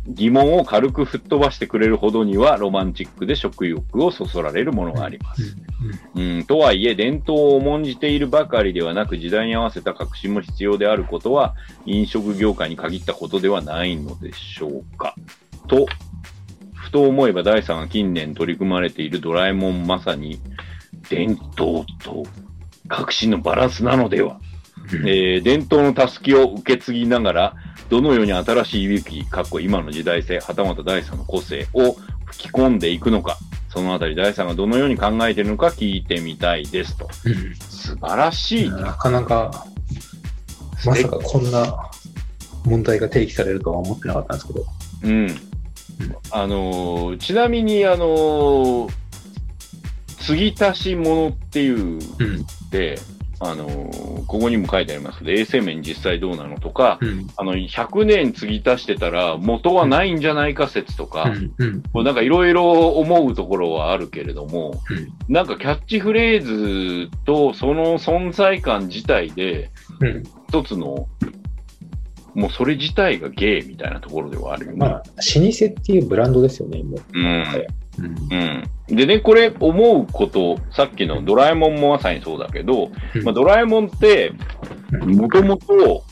[0.08, 5.56] 疑問を軽く吹っ飛ばしてくれるほどにはロマンチックで食欲をそそられるものがあります。
[6.16, 15.16] うん、とはいえ、伝統を重んじているばかりではなく、時代に合わせた革新も必要であることは、飲食業界に限ったことではないのでしょうか。
[15.68, 15.86] と、
[16.74, 20.40] ふと思えば第3が近年取り組まれているドラえもんまさに、
[21.10, 22.24] 伝統と
[22.88, 24.36] 革新のバランスなのでは。
[24.36, 24.44] うん
[25.08, 27.56] えー伝統のたすきを受け継ぎながら、
[27.94, 33.38] どのように新しい息吹、かっこ今の時代性、はたまた第三の個性を吹き込んでいくのか、
[33.70, 37.08] そのあたり第三がどのように考えているのか聞いてみたいですと。
[37.26, 38.78] うん素晴らしいな。
[38.78, 39.68] なかなか、
[40.84, 41.92] まさかこんな
[42.66, 44.66] 問題が提起されるとは思ってなかったんですけど。
[45.04, 45.28] うん。
[46.32, 48.94] あのーちなみに、あのー
[50.20, 52.00] 継ぎ足し物っていううん。
[53.44, 57.28] で、あのーここにも書いてありますけど、衛生面実際どうなのとか、うん。
[57.38, 61.54] あの、100年継ぎ足してたら元はないんじゃないか説とか、うん。
[61.58, 61.82] うん。
[61.84, 69.70] こうなんかいろいろ思うところはあるけれども、うんなんかキャッチフレーズとその存在感自体で、
[70.00, 70.24] うん。
[70.48, 71.08] 一つの
[72.34, 74.78] もうそれ自体がゲイみたいなところではあるよね。
[74.78, 77.02] まあ、老舗っていうブランドですよね、もう。
[77.14, 77.46] うん。
[78.00, 78.96] うんうん。
[78.96, 82.90] でね、これ思うこと、さっきのドラえもんもまさにそうだけど、
[83.24, 84.34] まあ、ドラえもんって、
[85.06, 86.04] もともと、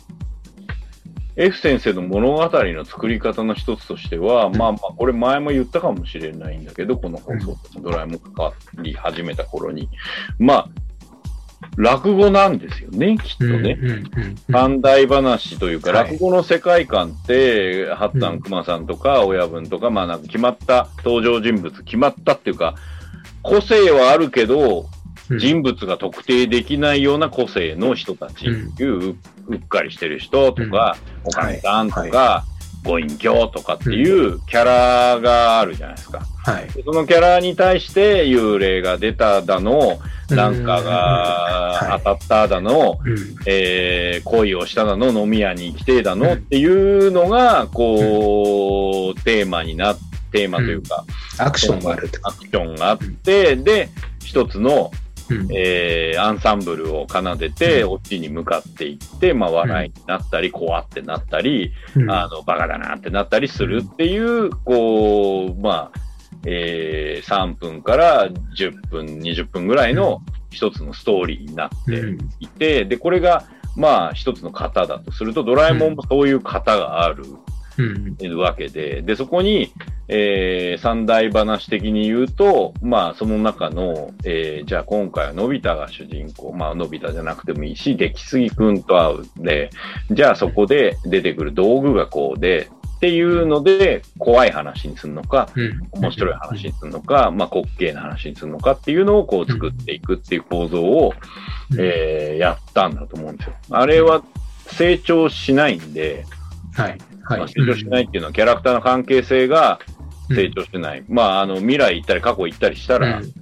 [1.37, 9.89] F 先生の物語の作り方の一つとしては、まあまあ、これ前も言ったかもしれないんだけど、この放送でドラえもん関わり始めた頃に、
[10.37, 10.69] まあ、
[11.77, 13.77] 落語なんですよね、きっとね。
[14.51, 16.11] 三大話というか、はい。
[16.11, 18.41] 落語の世界観って、ハッタン、うん。
[18.41, 22.75] クマさんとか、親分とか、まあなんか決まった登場人物、決まったっていうか、
[23.41, 24.89] 個性はあるけど、
[25.29, 25.39] うん。
[25.39, 29.15] 人物が特定できないような個性の人たち、うんいう
[29.47, 32.43] うっかりしてる人とか、おかみさんとか、は
[32.83, 36.21] ご隠居とかっていうキャラがあるじゃないですか。
[36.45, 36.67] はい。
[36.83, 51.05] そのキャラに対して幽霊が出ただの、なんかが当たっただの、うんえー恋をしただの、飲み屋に来てだのっていうのが、こう、テーマになってテーマというか、
[51.37, 53.89] アクションがあるアクションがあって、で、
[54.23, 54.91] 一つの、
[55.35, 55.47] うん。
[55.55, 57.89] えーアンサンブルを奏でて、うん。
[57.93, 62.11] オチに向かっていって、まあ、笑いになったり、怖ってなったり、うん。
[62.11, 65.99] あの、バカだなってなったりするっていう、こう、まあ、
[66.45, 72.29] えー3分から10分、20分ぐらいの一つのストーリーになってうん。
[72.39, 77.23] いて、で、これが、まあ、一つの型だとすると、ドラえもんもそういう型がある
[77.81, 79.71] うんわけで、で、そこに、
[80.07, 89.69] えー三大話的に言うと、まあ、その中の、えーじゃあ今回はのび太が主人公、まあ、のび太じゃなくてもいいし、出来すぎくんと会うで、
[90.11, 101.13] じゃあそこで出てくる道具がこうで、っていうので、怖い話にするのか、うん面白い話にするのか、まあ、滑稽な話にするのかっていうのをこう作っていくっていう構造を、
[101.79, 103.55] えーやったんだと思うんですよ。
[103.71, 104.23] あれは
[104.67, 106.25] 成長しないんで、
[106.73, 106.97] はい。
[107.31, 107.39] はい。
[107.39, 109.79] まあ、成長しないっていうのはキャラクターの関係性が
[110.29, 111.03] 成長してない。
[111.07, 113.33] まあ、あの、未来行ったり過去行ったりしたら、うん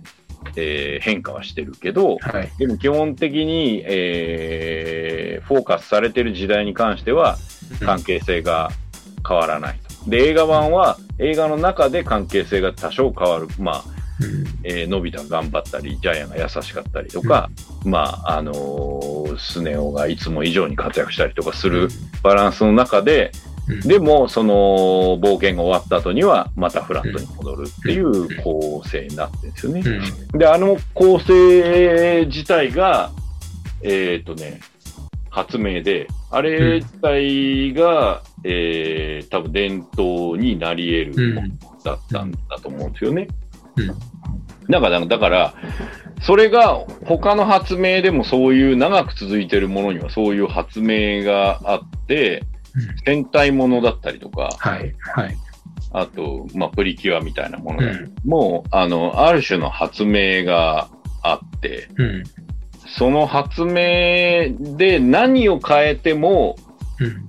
[0.56, 2.50] えー変化はしてるけど、はい。
[2.58, 7.38] でも基本的に、えーフォーカスされてる時代に関しては
[7.80, 8.70] 関係性が
[9.28, 10.10] 変わらないと。
[10.10, 13.48] で、映画版は映画の中で関係性が多少変わる。
[13.60, 13.84] まあ、
[14.22, 17.50] うんえーのび太が頑張ったり、ジャイアンが優しかったりとか、
[17.86, 21.90] まあ、あのースネ夫がいつも以上に活躍したりとかする
[22.24, 23.49] バランスの中で、うん
[23.86, 24.54] でも、その
[25.20, 29.84] 冒険が終わった後には、またフラットに戻るっていう構成になってるんですよね。
[30.32, 30.40] うん。
[30.40, 33.12] で、あの構成自体が、
[33.84, 34.60] えっ、とね、
[35.30, 41.52] 発明で、あれ自体が、えー、多分伝統になり得る
[41.84, 43.28] だったんだと思うんですよね。
[43.78, 43.88] うん。
[44.70, 45.54] だから、だから、
[46.22, 52.44] それが他の発明でもそういう長く続いてるものにはそういう発明があって、
[53.06, 54.96] 戦隊ものだったりとか、はい。
[55.00, 55.38] はい。
[55.92, 60.90] あと、まあ、プリキュアみたいなものうんも、あの、ある種の発明が
[61.24, 62.24] あって、うん。
[62.88, 66.56] その発明で何を変えても、
[67.00, 67.28] うん。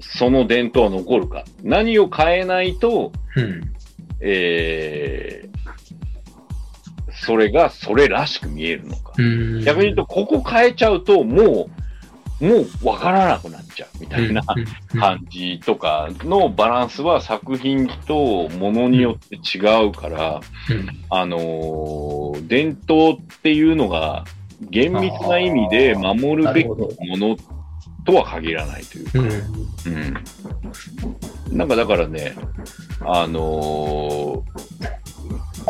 [0.00, 1.44] その伝統は残るか。
[1.62, 3.72] 何を変えないと、うん。
[4.20, 9.12] えー、それがそれらしく見えるのか。
[9.18, 11.79] うん逆に言うと、ここ変えちゃうと、もう、
[12.40, 14.42] もうわからなくなっちゃうみたいな
[14.98, 20.40] 感じとかのバランスは作品とものによって違うから、
[21.10, 24.24] あのー伝統っていうのが
[24.70, 27.36] 厳密な意味で守るべきもの
[28.04, 29.28] とは限らないというか、うん。
[31.50, 31.56] うん。
[31.56, 32.34] なんかだからね、
[33.00, 34.99] あのー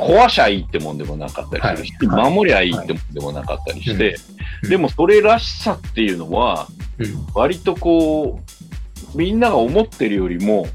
[0.00, 7.26] 壊しゃいいってもんでもなかったりするし、はいはい守りゃいいってもんでもなかったりして、うんでもそれらしさっていうのは、うん。
[7.34, 8.40] 割とこ
[9.14, 10.66] う、みんなが思ってるよりも、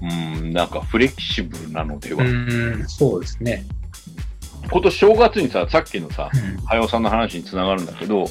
[0.00, 0.06] う
[0.40, 2.24] ん、なんかフレキシブルなのでは。
[2.24, 2.84] うん。
[2.86, 3.64] そうですね。
[4.70, 8.28] 今年正月にさ、さっきのさ、うんはよさんの話につながるんだけど、うん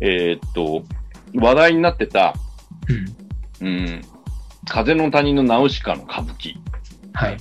[0.00, 0.84] えーっと、
[1.34, 2.34] 話題になってた、
[3.60, 3.66] うん。
[3.66, 4.02] うん、
[4.68, 6.54] 風の谷のナウシカの歌舞伎
[7.14, 7.36] はい。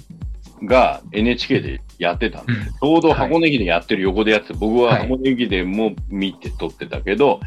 [0.65, 2.71] が NHK でやってたんです。
[2.71, 5.01] ちょうど箱根駅伝やってる横でやってて、僕ははい。
[5.03, 7.39] 箱根駅伝も見て撮ってたけど、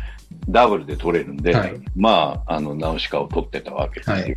[0.49, 1.75] ダブルで撮れるんで、はい。
[1.95, 4.17] まあ、あの、ナウシカを撮ってたわけですよ。
[4.17, 4.37] はい。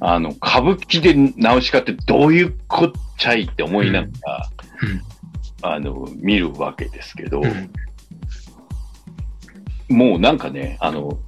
[0.00, 4.50] あの、歌舞伎でナウシカってどういうこっちゃいって思いながら、
[5.62, 7.70] あの、見るわけですけど、うん。
[9.96, 11.18] もうなんかね、あの、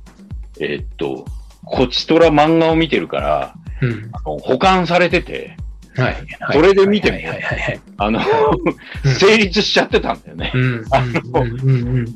[0.61, 1.25] えーっと、
[1.65, 4.11] こちとら漫画を見てるから、うん。
[4.13, 5.57] あの保管されてて、
[5.97, 6.27] はい。
[6.53, 7.19] それで見ても。
[7.99, 10.53] あの、うん成立しちゃってたんだよね。
[10.55, 10.85] うん。
[10.91, 11.45] あの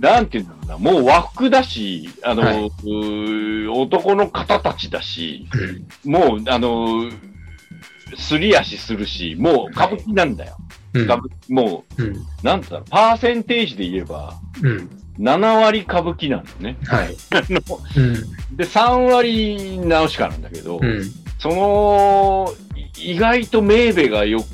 [0.00, 5.46] なんていうんだろうな、もう和服だし、あの、はい男の方たちだし、
[6.04, 7.12] うんもう、あのー
[8.16, 10.56] すり足するし、もう歌舞伎なんだよ。
[10.94, 14.90] うん歌舞伎もう、うんなんだろう、パーセンテージで言えば、うん。
[15.18, 16.76] 7割歌舞伎なんだよね。
[16.86, 17.16] はい。
[17.34, 17.60] あの
[17.96, 18.56] うん。
[18.56, 21.02] で、3割ナウシカなんだけど、うん。
[21.38, 22.67] その、い
[23.01, 24.44] 意外とメーベがよ、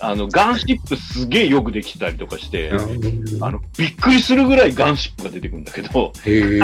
[0.00, 2.70] あの、ガンシップすげえよくできてたりとかして、
[3.40, 6.58] あの、びっくりするぐらいガンシップが出てくるんだけど、へ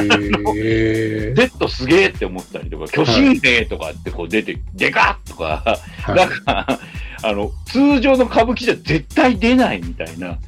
[1.30, 1.34] え。
[1.34, 6.80] Z すげえって思ったりとか、巨神兵とかってこう出て、でかっとか、はないんか、
[7.22, 10.38] あの、通常の歌舞伎じゃ絶対出ないみたいな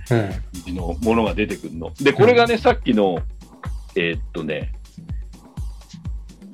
[0.68, 1.92] のものが出てくるの。
[2.00, 3.20] で、これがね、さっきの、
[3.96, 4.72] えーっとね、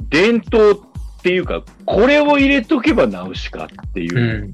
[0.09, 0.81] 伝統
[1.27, 4.53] っていうか、これを入れとけばナウシカっていう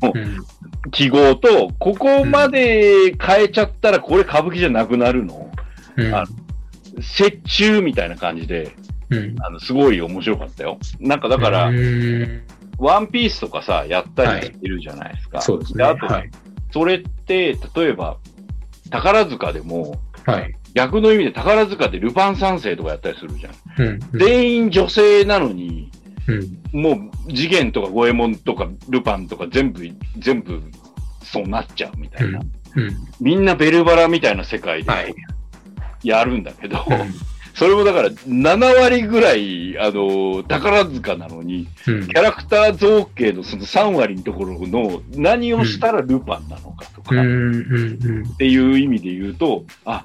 [0.91, 5.51] 記号と、ここまで変えちゃったらこれ歌舞伎じゃなくなるの？
[5.99, 6.15] うん。
[6.15, 6.25] あ
[7.21, 8.75] 折衷みたいな感じで、
[9.11, 9.37] うん。
[9.43, 10.79] あの、すごい面白かったよ。
[10.99, 12.43] なんかだから、うん
[12.79, 15.43] ワンピースとかさ、やったりしてるじゃないですか。
[15.43, 15.85] そうですね。
[15.85, 16.31] あと、はい。
[16.73, 18.17] それって、例えば、
[18.89, 20.55] 宝塚でも、はい。
[20.73, 23.87] 逆の意味で宝塚でルパン三世とかやったりするじゃん。
[23.87, 24.01] うん。
[24.19, 25.91] 全員女性なのに、
[26.29, 26.81] うん。
[26.81, 30.63] もう次元とか五右衛門とかルパンとか全部、全部
[31.23, 32.41] そうなっちゃうみたいな。
[32.41, 32.47] うん。
[33.21, 35.15] みんなベルバラみたいな世界ではい
[36.03, 47.55] やるんだけど、うんそれもだから7割ぐらい、あの、宝塚なのに、うんキャラクター造形のその3割のところの何をしたらルパンなのかとか、っうん。
[47.55, 48.37] うん。
[48.37, 50.03] ていう意味で言うと、あ、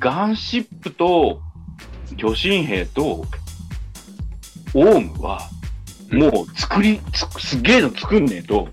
[0.00, 1.40] ガンシップと
[2.16, 3.24] 巨神兵と
[4.74, 5.40] オウムは、
[6.10, 8.68] もう作り、つすげえの作んねえと、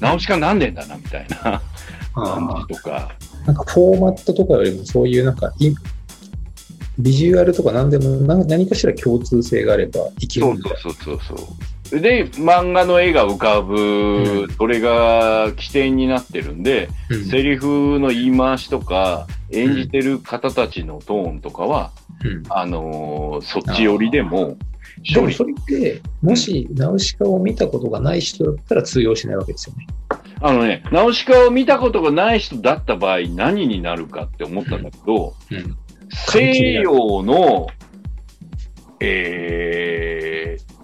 [0.00, 1.62] 直しかなんねえんだな、みたいなあ
[2.14, 3.12] 感あじとか。
[3.46, 5.72] なんかフォーマットとかよりもそういうなんかい
[6.98, 10.46] ビジュアルとか何でもな何かしら共通性があれば生きる。
[10.46, 11.34] そうそうそうそ
[11.94, 12.00] う。
[12.00, 21.92] で、漫画の絵が浮かぶ、うそれが起点になってるんで、うんセリフの言い回しとか、演じてる方たちのトーンとかは、
[22.24, 24.56] うんあのーそっち寄りでも、
[25.14, 29.86] でもそれって、もしナウシカを見たことがない人だったら通用しないわけですよね。
[30.40, 35.76] あのね、ナウシカを見たことがない人だった場合、何になるかって思ったんだけど、うん
[36.08, 37.66] 西洋の、
[39.00, 40.74] えー、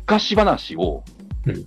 [0.00, 1.02] 昔話を、
[1.46, 1.64] うん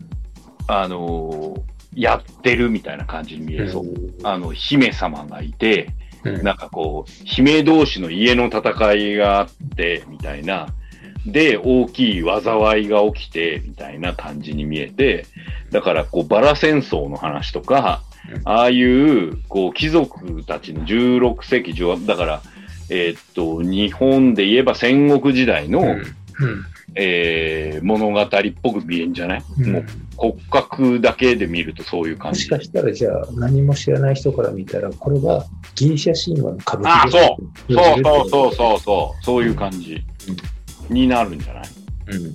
[0.67, 3.86] あのーやってるみたいな感じに見えそう。
[4.24, 10.67] あの、姫様がいて、うんなんかこう、姫同士の家の戦いがあって、みたいな。
[11.26, 15.26] で、大きい災いが起きて、みたいな感じに見えて、
[15.72, 18.01] だから、こう、バラ戦争の話とか、
[18.32, 18.41] うん。
[18.45, 22.41] ああいう、こう、貴族たちの16世紀、18だから、
[22.89, 26.15] えーっと、日本で言えば戦国時代の、うん
[26.96, 28.28] えー物語っ
[28.62, 29.72] ぽく見えんじゃない、うん。
[29.74, 29.86] もう
[30.18, 32.50] 骨格だけで見るとそういう感じ。
[32.52, 37.38] もしかしたらじゃあ何も知らない人から見たら、これはギリシャ神話の歌舞伎あそ
[37.70, 37.74] う。
[37.74, 40.04] そうそうそうそうそう、そういう感じ。
[40.90, 41.64] になるんじゃない？
[42.08, 42.34] うん。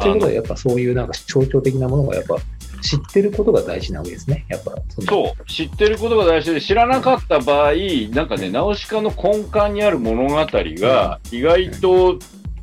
[0.00, 2.36] ということは、やっぱそういうなんか象徴的なものがやっぱ
[2.82, 4.44] 知ってることが大事なわけですね。
[4.48, 4.74] やっぱ
[5.06, 6.52] そう、知ってることが大事。
[6.52, 7.72] で、知らなかった場合、
[8.10, 12.18] なんかね、ナウシカの根幹にある物語が、意外と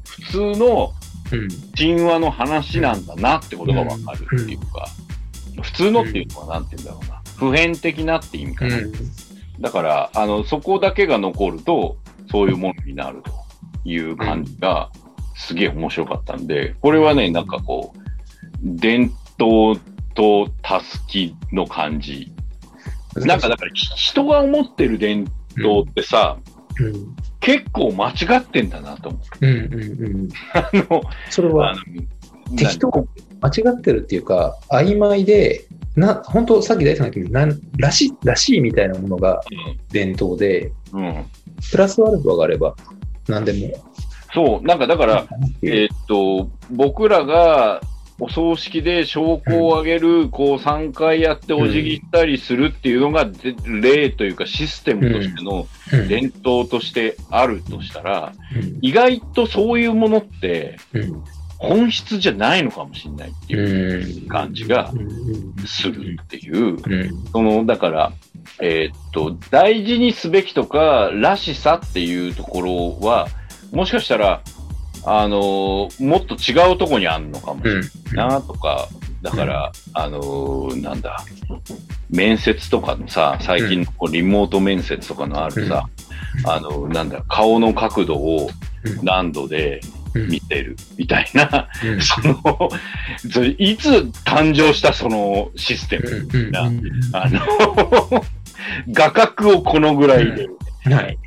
[0.06, 0.22] 普
[0.54, 0.99] 通のうん。
[1.78, 4.88] 神話の話なんだなってことがわかるっていうか、
[5.62, 8.78] 普通のっていうのはなんて言うんだろうな、普遍的なって意味かな。
[8.78, 8.92] うん。
[9.60, 11.98] だから、あの、そこだけが残ると、
[12.32, 13.32] そういうものになると
[13.90, 14.90] いう感じが、
[15.36, 18.00] すげえ面白かったんで、これはね、なんかこう、
[18.64, 19.80] 伝統
[20.14, 22.32] とたすきの感じ。
[23.16, 26.38] なんかだから、ひ人が思ってる伝統ってさ、
[26.80, 27.16] うん。
[27.40, 29.46] 結構間違ってんだなと思う。
[29.46, 30.30] うんうんうん。
[30.54, 31.74] あの、あそれは
[32.52, 33.04] の、適当な
[33.42, 39.42] 間違ってるっていうか、曖昧で、な、本当さっき大さんが言ったように、なんらしい、らしいみたいなものが
[39.92, 41.06] 伝統で、うん。
[41.06, 41.26] うん。
[41.72, 42.76] プラスアルファがあれば、
[43.28, 43.74] 何でも。
[44.34, 45.26] そう、なんかだから、
[45.62, 47.82] えーっと、僕らが
[48.20, 56.08] お葬式で証拠をあげる、こう3回やってお辞儀したりするっていうのが、で例というかシステムとしてのうん。
[56.08, 58.78] 伝統としてあるとしたら、うん。
[58.82, 61.24] 意外とそういうものってうん。
[61.58, 64.28] 本質じゃないのかもしれないっていううん。
[64.28, 65.66] 感じがうん。
[65.66, 67.10] するっていう、うん。
[67.32, 68.14] その、だから、
[68.62, 73.28] えーっと、大事にすべきとか、らしさっていうところは、
[73.72, 74.42] もしかしたら、
[75.06, 78.88] あのーもっと違うとこにあるのかもしれないなとか
[79.22, 81.26] だから、あのーなんだ、
[82.10, 85.88] 面接とかのさ、最近のこうリモート面接とかのあるさ、
[86.46, 88.50] あのーなんだ、顔の角度を
[88.84, 89.04] うん。
[89.04, 89.82] 何度で
[90.16, 90.30] うん。
[90.30, 92.00] 見てるみたいな、うん。
[92.02, 92.42] その、
[93.30, 93.90] それいつ
[94.26, 96.72] 誕生したそのシステム、な
[97.14, 97.42] あの、
[98.92, 100.48] 画角をこのぐらいで、
[100.96, 101.18] はい。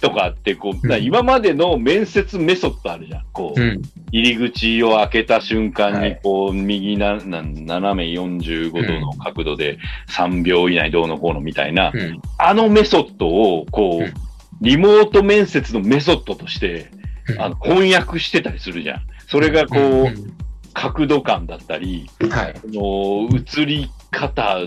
[0.00, 3.24] とかって、こう、うんな今までの面接メソッドあるじゃん。
[3.32, 3.82] こう、うん。
[4.10, 12.20] 入り口を開けた瞬間に、はいこう、右な、な斜め45度の角度で3秒以内どうのこうのみたいな、うん。
[12.38, 14.12] あのメソッドを、こう
[14.60, 16.90] リモート面接のメソッドとして、
[17.28, 19.02] うんあの、翻訳してたりするじゃん。
[19.26, 20.34] それがこう、うん
[20.74, 22.54] 角度感だったり、はい。
[22.54, 24.58] この映り方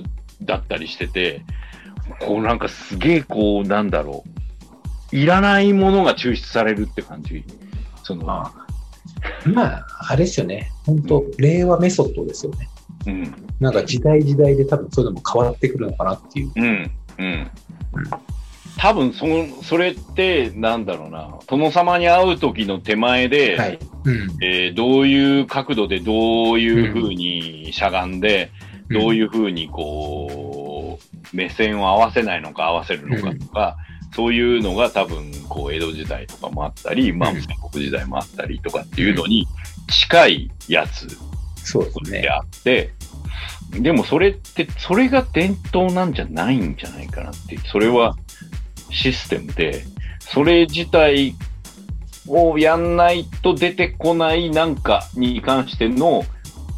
[0.41, 1.41] だったりしてて、
[2.19, 4.29] こうなんかすげえこう、なんだろう。
[5.11, 7.43] いらないものが抽出されるって感じ。
[8.03, 8.51] その、あ
[9.45, 10.71] まあ、あれですよね。
[10.85, 12.69] 本当令和メソッドですよね。
[13.07, 16.51] うん、なんか時代時代で多分そういうのも変わってくるのかなっていう。
[16.55, 17.51] うん、うん。
[18.77, 23.79] 多分その、それって、なんだろうな、殿様に会う時の手前で、はい。
[24.05, 24.43] うん。
[24.43, 28.51] えーどういう角度でどういう風にしゃがんで、
[28.89, 33.77] どういいう風にこう、目線を合わせないのか合わせるのかとか、
[34.13, 39.47] そういうのが多分、こう、江戸時代とかもあったり、まあ、うん戦国時代もあったりとかっていうのに
[39.88, 42.29] 近いやつで。
[42.29, 42.91] あって、
[43.71, 48.17] でもそれって、それが伝統なんじゃないんじゃないかなっていう、それは
[48.89, 49.83] システムで、
[50.19, 51.35] それ自体
[52.27, 56.23] をやんないと出てこないなんかに関しての、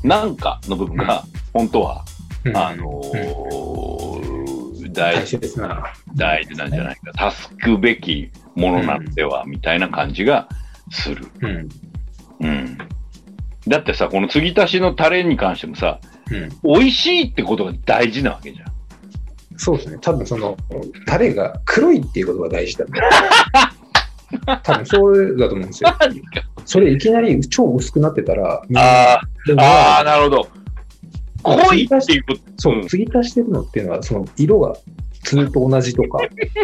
[0.03, 2.05] なんかの部分が、本当は、
[2.43, 2.57] うん。
[2.57, 4.12] あのー大
[4.93, 5.83] 大切な。
[6.15, 10.47] 大事なんじゃないか、助くべきものなんでは、みたいな感じが
[10.91, 11.27] する。
[11.41, 11.69] うん。
[12.41, 12.77] うん。
[13.67, 15.99] だってさ、この継ぎ足しのタレに関してもさ、
[16.31, 16.49] うん。
[16.79, 18.73] 美味しいってことが大事なわけじゃん。
[19.57, 19.97] そうですね。
[20.01, 20.57] 多分その、
[21.05, 22.91] タレが黒いっていうことが大事だね。
[24.63, 25.95] 多分そうだと思うんですよ。
[26.65, 28.63] それいきなり超薄くなってたら、
[29.57, 30.47] ああ、なるほど。
[31.43, 32.39] 濃いっていうこと。
[32.57, 34.75] そうう、ん継ぎ足してるのっていうのは、その色が
[35.23, 36.19] ずっと同じとか、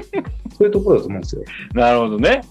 [0.57, 1.43] そういうところだと思うんですよ。
[1.73, 2.41] なるほどね。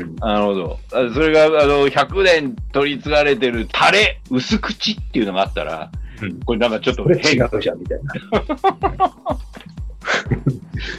[0.00, 0.16] うん。
[0.16, 0.78] なるほど。
[0.92, 5.90] あそれが、あの、100年取り継がれてるタレ、薄口っていうのがあったら、
[6.22, 7.44] うんこれなんかちょっとこれ違変。
[7.44, 8.12] うじゃん、みたいな。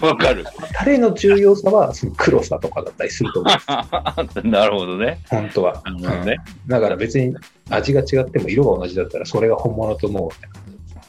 [0.08, 0.46] わかる。
[0.74, 3.54] タレの重要さは、その黒さとかだったりすると思う。
[4.48, 5.20] なるほどね。
[5.30, 5.82] 本当は。
[5.86, 6.38] なるほどね。
[6.66, 7.36] うんだから別に
[7.70, 10.32] 味が違っても色が同じだったら、それが本物と思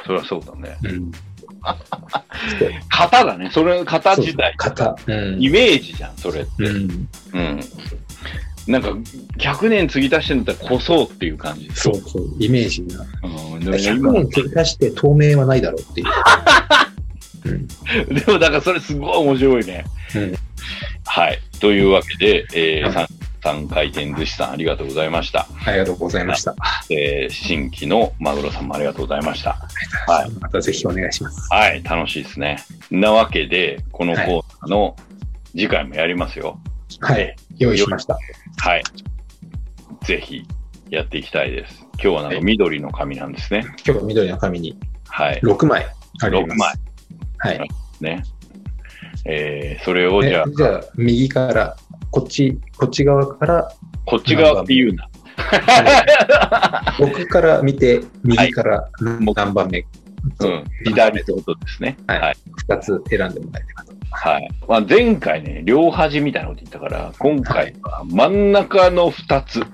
[0.07, 0.77] そりゃそうだね。
[0.83, 0.89] う。
[0.89, 1.13] うん。
[2.91, 3.51] 型だね。
[3.53, 4.55] それ、型自体。
[4.57, 4.97] 型。
[5.07, 5.43] うん。
[5.43, 6.51] イメージじゃん、それって。
[6.65, 7.09] うん。
[7.33, 7.61] うん。
[8.67, 8.91] なんか、
[9.39, 13.05] 100年継ぎ足してんだったらこそっていう感じそうそう、イメージが。
[13.23, 16.07] うん、でも100今年継ぎ足して透明はないだろうっていう。
[17.45, 18.15] うん。
[18.15, 19.85] でも、だからそれすごい面白いね。
[20.15, 20.35] うん
[21.07, 21.39] はい。
[21.61, 23.09] というわけで、えー、は
[23.45, 25.47] い三三回転寿司さんありがとうございました。
[25.67, 26.55] ありがとうございました。
[26.91, 29.59] えー、新規のマグロさんもありがとうございました。
[30.07, 31.53] はいまたぜひお願いします。
[31.53, 31.83] はい。
[31.83, 32.59] 楽しいですね。
[32.91, 34.27] なわけで、このコー
[34.63, 34.97] ナーの
[35.53, 36.59] 次回もやりますよ。
[37.01, 37.37] はい。
[37.59, 38.19] 用意しました。
[38.59, 38.83] はい。
[40.05, 40.47] ぜひ
[40.91, 41.87] やっていきたいです。
[41.95, 43.65] 今日はなんか緑の紙なんですね。
[43.85, 45.41] 今日は緑の紙にはい。
[45.43, 45.87] 6枚
[46.23, 46.81] あり6ま枚す。
[47.39, 47.71] はい。
[48.01, 48.23] ね。
[49.27, 51.77] えー、それをじゃあえ、じゃあ、右から、
[52.15, 53.75] こっち、こっち側から、
[54.07, 55.09] こっち側って言うな。
[57.01, 59.85] 僕から見て、右から何番目、
[60.39, 60.65] うん。
[60.85, 61.97] 左ってことですね。
[62.07, 62.37] はいはい。
[62.69, 63.93] 2つ選んでもらえればと。
[64.13, 64.49] はい。
[64.69, 69.65] まあ、前回ね、両端みたいなこと言ったから、今回は真ん中の2つ。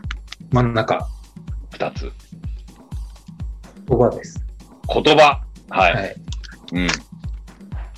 [0.50, 1.06] 真ん中、
[1.72, 2.10] 2つ。
[3.86, 4.42] 言葉です。
[4.88, 5.42] 言葉。
[5.68, 5.92] はい。
[5.94, 6.16] はい。
[6.72, 6.88] うん。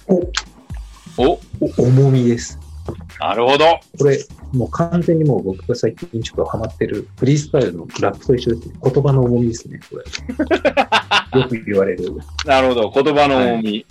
[0.08, 2.58] お、お、お重みです。
[3.18, 3.80] なるほど。
[3.98, 4.18] これ、
[4.52, 8.74] もう完全にもう僕が最近ちょっとハマってるフリースタイルのラップと一緒ですね。
[8.82, 10.04] 言葉の重みですね、これ。
[11.40, 12.14] よく言われる。
[12.44, 12.90] なるほど。
[12.90, 13.86] 言葉の重み。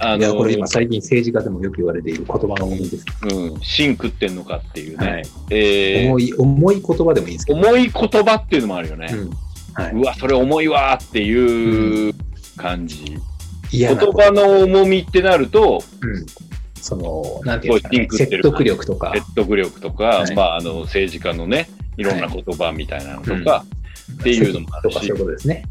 [0.00, 3.04] あいや、の、これ今最近政治家でもよく言われている言葉の重みです。
[3.34, 5.06] うん、芯食ってんのかっていうね。
[5.06, 5.22] はい。
[5.50, 7.58] えー重い、重い言葉でもいいんですけど。
[7.60, 9.08] 重い言葉っていうのもあるよね。
[9.12, 9.30] うん。
[9.74, 9.92] はい。
[9.92, 12.14] うわ、それ重いわーっていう
[12.56, 13.18] 感じ。
[13.70, 16.26] 嫌な言葉の重みってなると、うん。
[16.80, 19.12] その、なんていうかね、説得力とか。
[19.14, 23.64] 説得力とか、はいまあ、あの、政治家のね、いろんな言葉みたいなのとか、
[24.20, 25.64] っていうのもあるしそういうことですね。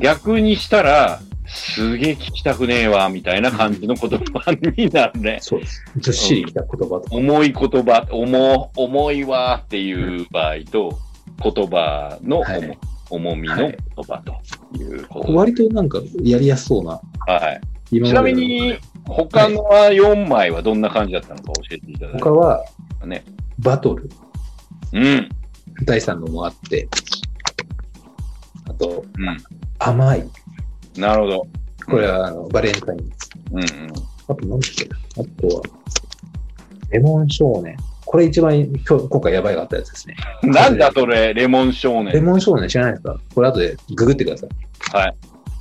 [0.00, 5.38] 逆にしたら、すげえ聞きたくねえわ、みたいな感じの言葉になるね。
[5.40, 5.84] そうです。
[5.98, 7.06] ずっしりきた言葉とか。
[7.10, 10.98] 重い言葉、重、重いわっていう場合と、
[11.42, 12.78] 言葉の重い、はい
[13.10, 13.76] 重みの言
[14.06, 14.34] 葉と
[14.76, 17.00] いうことで割となんかやりやすそうな。
[17.26, 17.60] はい。
[17.90, 22.64] 今ちなみに、他の4枚はどんな感じだったのか教えていただいて他は
[23.04, 23.24] ね。
[23.58, 24.10] バトル、
[24.92, 25.28] うん。
[25.84, 26.88] 第3のもあって、
[28.68, 29.36] あと、うん。
[29.78, 30.28] 甘い。
[30.96, 31.46] なるほど。
[31.86, 33.30] これはあのバレンタインです。
[33.52, 33.66] うんうん。
[34.28, 35.62] あと何だっけなあとは、
[36.90, 37.76] レモン少年。
[38.04, 40.16] これ一番今日、今回やばいがあったやつですね。
[40.42, 42.24] なんだそれ、レモン少レ年。
[42.24, 43.18] モン少年知らないですか？
[43.34, 44.50] これ後でググってください。
[44.96, 45.16] はい。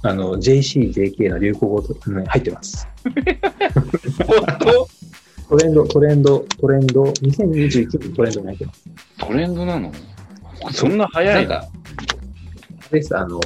[0.08, 2.88] あの、JC、JK の流行語と、ね、入ってます。
[5.50, 8.90] トレンド、トレンド、トレンド、2021年トレンドに入ってます。
[9.18, 9.92] トレンドなの？
[10.72, 11.68] そんな早ないんか、のあ
[12.92, 13.40] れです、あの、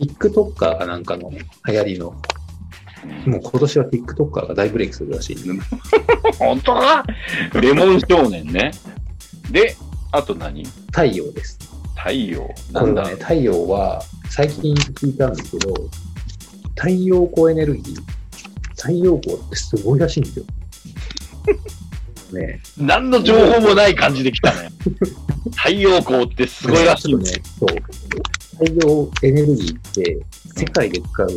[0.00, 1.38] TikToker かなんかの流
[1.74, 2.14] 行りの、
[3.26, 5.36] もう今年は TikToker が大ブレイクするらしい。
[6.38, 7.06] 本当か
[7.54, 8.72] レモン少年ね。
[9.50, 9.76] で、
[10.12, 10.62] あと何？
[10.88, 11.75] 太陽です。
[11.96, 12.48] 太陽。
[12.72, 13.08] なんだ？
[13.08, 15.74] ね、太陽は最近聞いたんですけど、
[16.76, 18.00] 太陽光エネルギー、
[18.76, 20.44] 太陽光ってすごいらしいんですよ。
[22.32, 24.68] ね何の情報もない感じで来たね。
[25.54, 27.30] 太陽光ってすごいらしいよね。
[27.30, 27.42] ね。
[27.58, 28.64] そう。
[28.66, 30.18] 太陽エネルギーって、
[30.56, 31.30] 世界で使う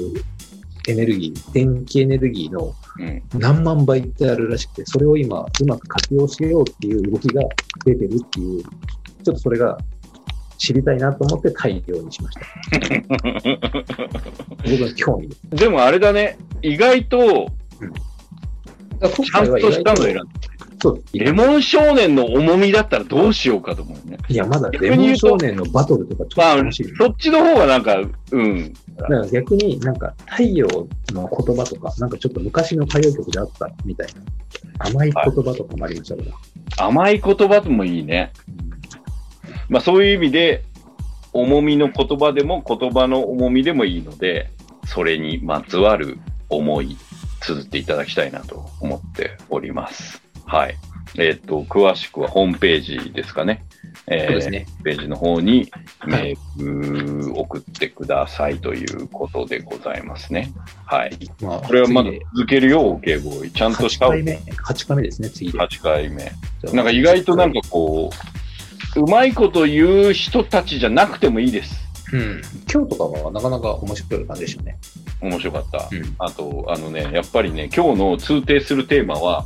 [0.88, 3.22] エネルギー、電気エネルギーのうん。
[3.40, 7.44] 何万倍ってあるらしくて、それを今、うまく活用しようっていう動きが
[7.86, 9.78] 出てるっていう、ちょっとそれが
[10.60, 12.42] 知りたいなと思って太陽にしました。
[13.50, 15.36] 僕の興味で。
[15.58, 17.48] でもあれだね、意外と、
[17.80, 20.24] 今ちゃんとしたの選んだ。
[20.82, 21.04] そう。
[21.14, 24.18] レモン少年の重みだったらどうしようかと思うね。
[24.28, 27.98] いや、まだレモン少年のバトルとかちょっとまあ楽しい。、そっちの方がなんか、
[28.32, 28.74] うん。
[28.98, 30.68] だから逆になんか太陽
[31.14, 34.86] の言葉とか、なんかちょっと昔の歌謡曲であったみたいな。
[34.88, 36.24] 甘い言葉とかもありましたか
[36.78, 36.86] ら。
[36.86, 38.32] 甘い言葉もいいね。
[39.70, 40.64] まあそういう意味で、
[41.32, 44.50] 重みの言葉でも言葉の重みでもいいので、
[44.86, 46.18] それにまつわる
[46.50, 46.98] 思い、
[47.42, 50.22] 綴っていただきたいなと思っております。
[50.46, 50.76] はい。
[51.18, 53.64] えっ、と、詳しくはホームページですかね。
[54.08, 54.66] えーそうですね。
[54.84, 55.70] ページの方に
[56.00, 60.52] はいメール送ってくださいということでございますね。
[60.86, 61.12] はい。
[61.42, 63.52] まあ、これはまだ続けるよ、OK ボーイ。
[63.52, 65.60] ちゃんとし8た回目、8回目ですね、次で。
[65.60, 66.32] 8回目。
[66.74, 68.39] なんか意外となんかこう、
[69.00, 71.90] うまいこと言う人たちじゃなくてもいいです。
[72.12, 72.42] うん。
[72.72, 74.78] 今日とかはなかなか面白い感じでしたね。
[75.22, 75.90] 面白かった。
[75.92, 76.16] うん。
[76.18, 79.46] あと、あのね、やっぱりね、今日の通底するテーマは、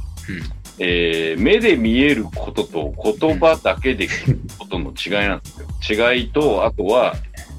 [0.80, 5.50] えー目で見えることと言葉だけで聞くことの違いなんで
[5.82, 6.14] すよ。
[6.14, 7.16] 違いと、あとは、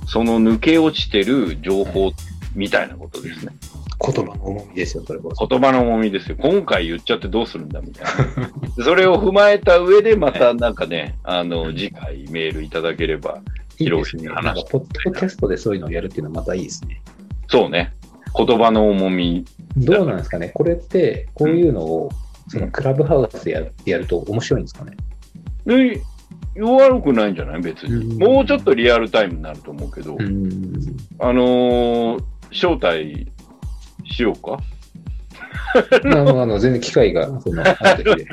[0.06, 2.12] その抜け落ちてる情報
[2.54, 3.52] みたいなことですね。
[4.00, 5.46] 言葉の重みですよ、それこそ。
[5.46, 6.36] 言葉の重みですよ。
[6.38, 8.46] 今回言っちゃってどうするんだみたいな。
[8.76, 13.40] でそれを踏まえた上で、またなんかね、あの、次回メールいただければ。
[13.76, 17.02] 広い話なんか、ポッドキャストでそういうのをやるっていうのはまたいいですね。
[17.48, 17.92] そうね。
[18.36, 19.44] 言葉の重み。
[19.76, 22.10] どうなんですかねこれって、こういうのを、
[22.48, 24.96] そのクラブハウスでややると面白いんですかね
[25.64, 26.00] で
[26.60, 27.62] 悪くないんじゃない？
[27.62, 27.94] 別に。
[27.94, 30.18] うんもうちょっとリアルタイムになると思うけど、ん。
[31.18, 33.26] あのー招待
[34.04, 34.58] しようか
[36.04, 38.26] あの、あの全然機会が、 その、あった時で。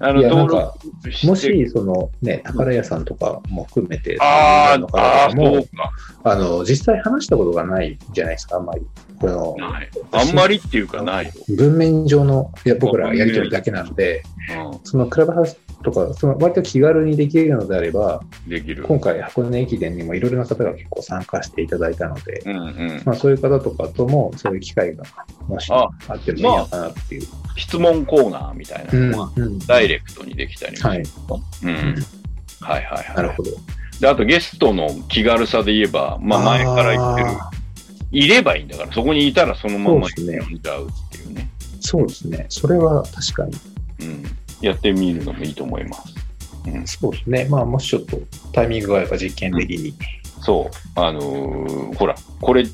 [0.00, 0.74] あの、いや、なん登か、
[1.04, 1.26] 録して。
[1.26, 5.92] もし、その、ね、宝屋さんとかも含めて、ああそうか。
[6.24, 8.82] あの、実際話したことがないじゃないですか、あんまり。
[9.20, 9.56] この。
[10.12, 11.32] あんまりっていうかないよ。
[11.56, 14.22] 文面上の、いや、僕らやりとりだけなので、
[14.84, 18.50] そのクラブハウスとか、その割と気軽にできるのであれば、うん。
[18.50, 18.84] できる。
[18.84, 23.02] 今回箱根駅伝にもいろいろな方が結構参加していただいたので、うんうん。
[23.04, 25.04] まあそういう方とかともそういう機会が
[25.46, 27.26] もしああってもいいのかなっていう。
[27.56, 30.98] 質問コーナーみたいなのは、うんダイレクトにできたりもはい。
[31.00, 31.94] うん。
[32.60, 33.16] はいはいはい。
[33.16, 33.50] なるほど。
[34.00, 37.50] で、あとゲストの気軽さで言えば、まあ前から言ってる、あ
[38.10, 41.48] いればいいんだから、そこにいたらそのままそうですね呼んじゃうっていうね。
[41.60, 42.46] ーそうですね。
[42.48, 43.52] それは確かに。
[44.02, 44.24] うん。
[44.62, 46.14] やってみるのもいいと思います。
[46.66, 46.86] うん。
[46.86, 47.46] そうですね。
[47.50, 48.18] まあもしちょっと
[48.52, 49.94] タイミングがあれば実験的に。
[50.40, 51.00] そう。
[51.00, 52.64] あのーほら、これ、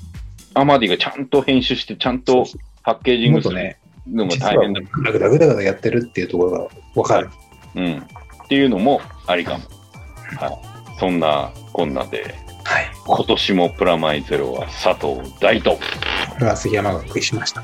[0.54, 2.46] アマディがちゃんと編集して、ちゃんと
[2.82, 4.80] パッケージングするのが実は大変だ。
[4.80, 7.30] ぐだぐだぐだぐだやってるっていうところがわかる。
[7.74, 7.98] うん。
[7.98, 9.64] っていうのもありかも。
[10.38, 10.98] はい。
[10.98, 12.34] そんなこんなで、
[12.64, 12.90] はい。
[13.06, 15.80] 今年もプラマイゼロは佐藤大と、こ
[16.40, 17.62] れは杉山がお送りしました。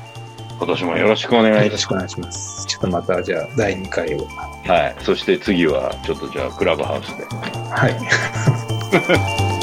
[0.57, 1.65] 今年もよろしくお願いします。
[1.65, 2.65] よろしくお願いします。
[2.65, 4.25] ちょっとまたじゃあ第2回を。
[4.65, 4.95] はい。
[5.03, 7.25] そして次は、ちょっとじゃあ、クラブハウスで。
[7.71, 7.89] は
[9.51, 9.54] い。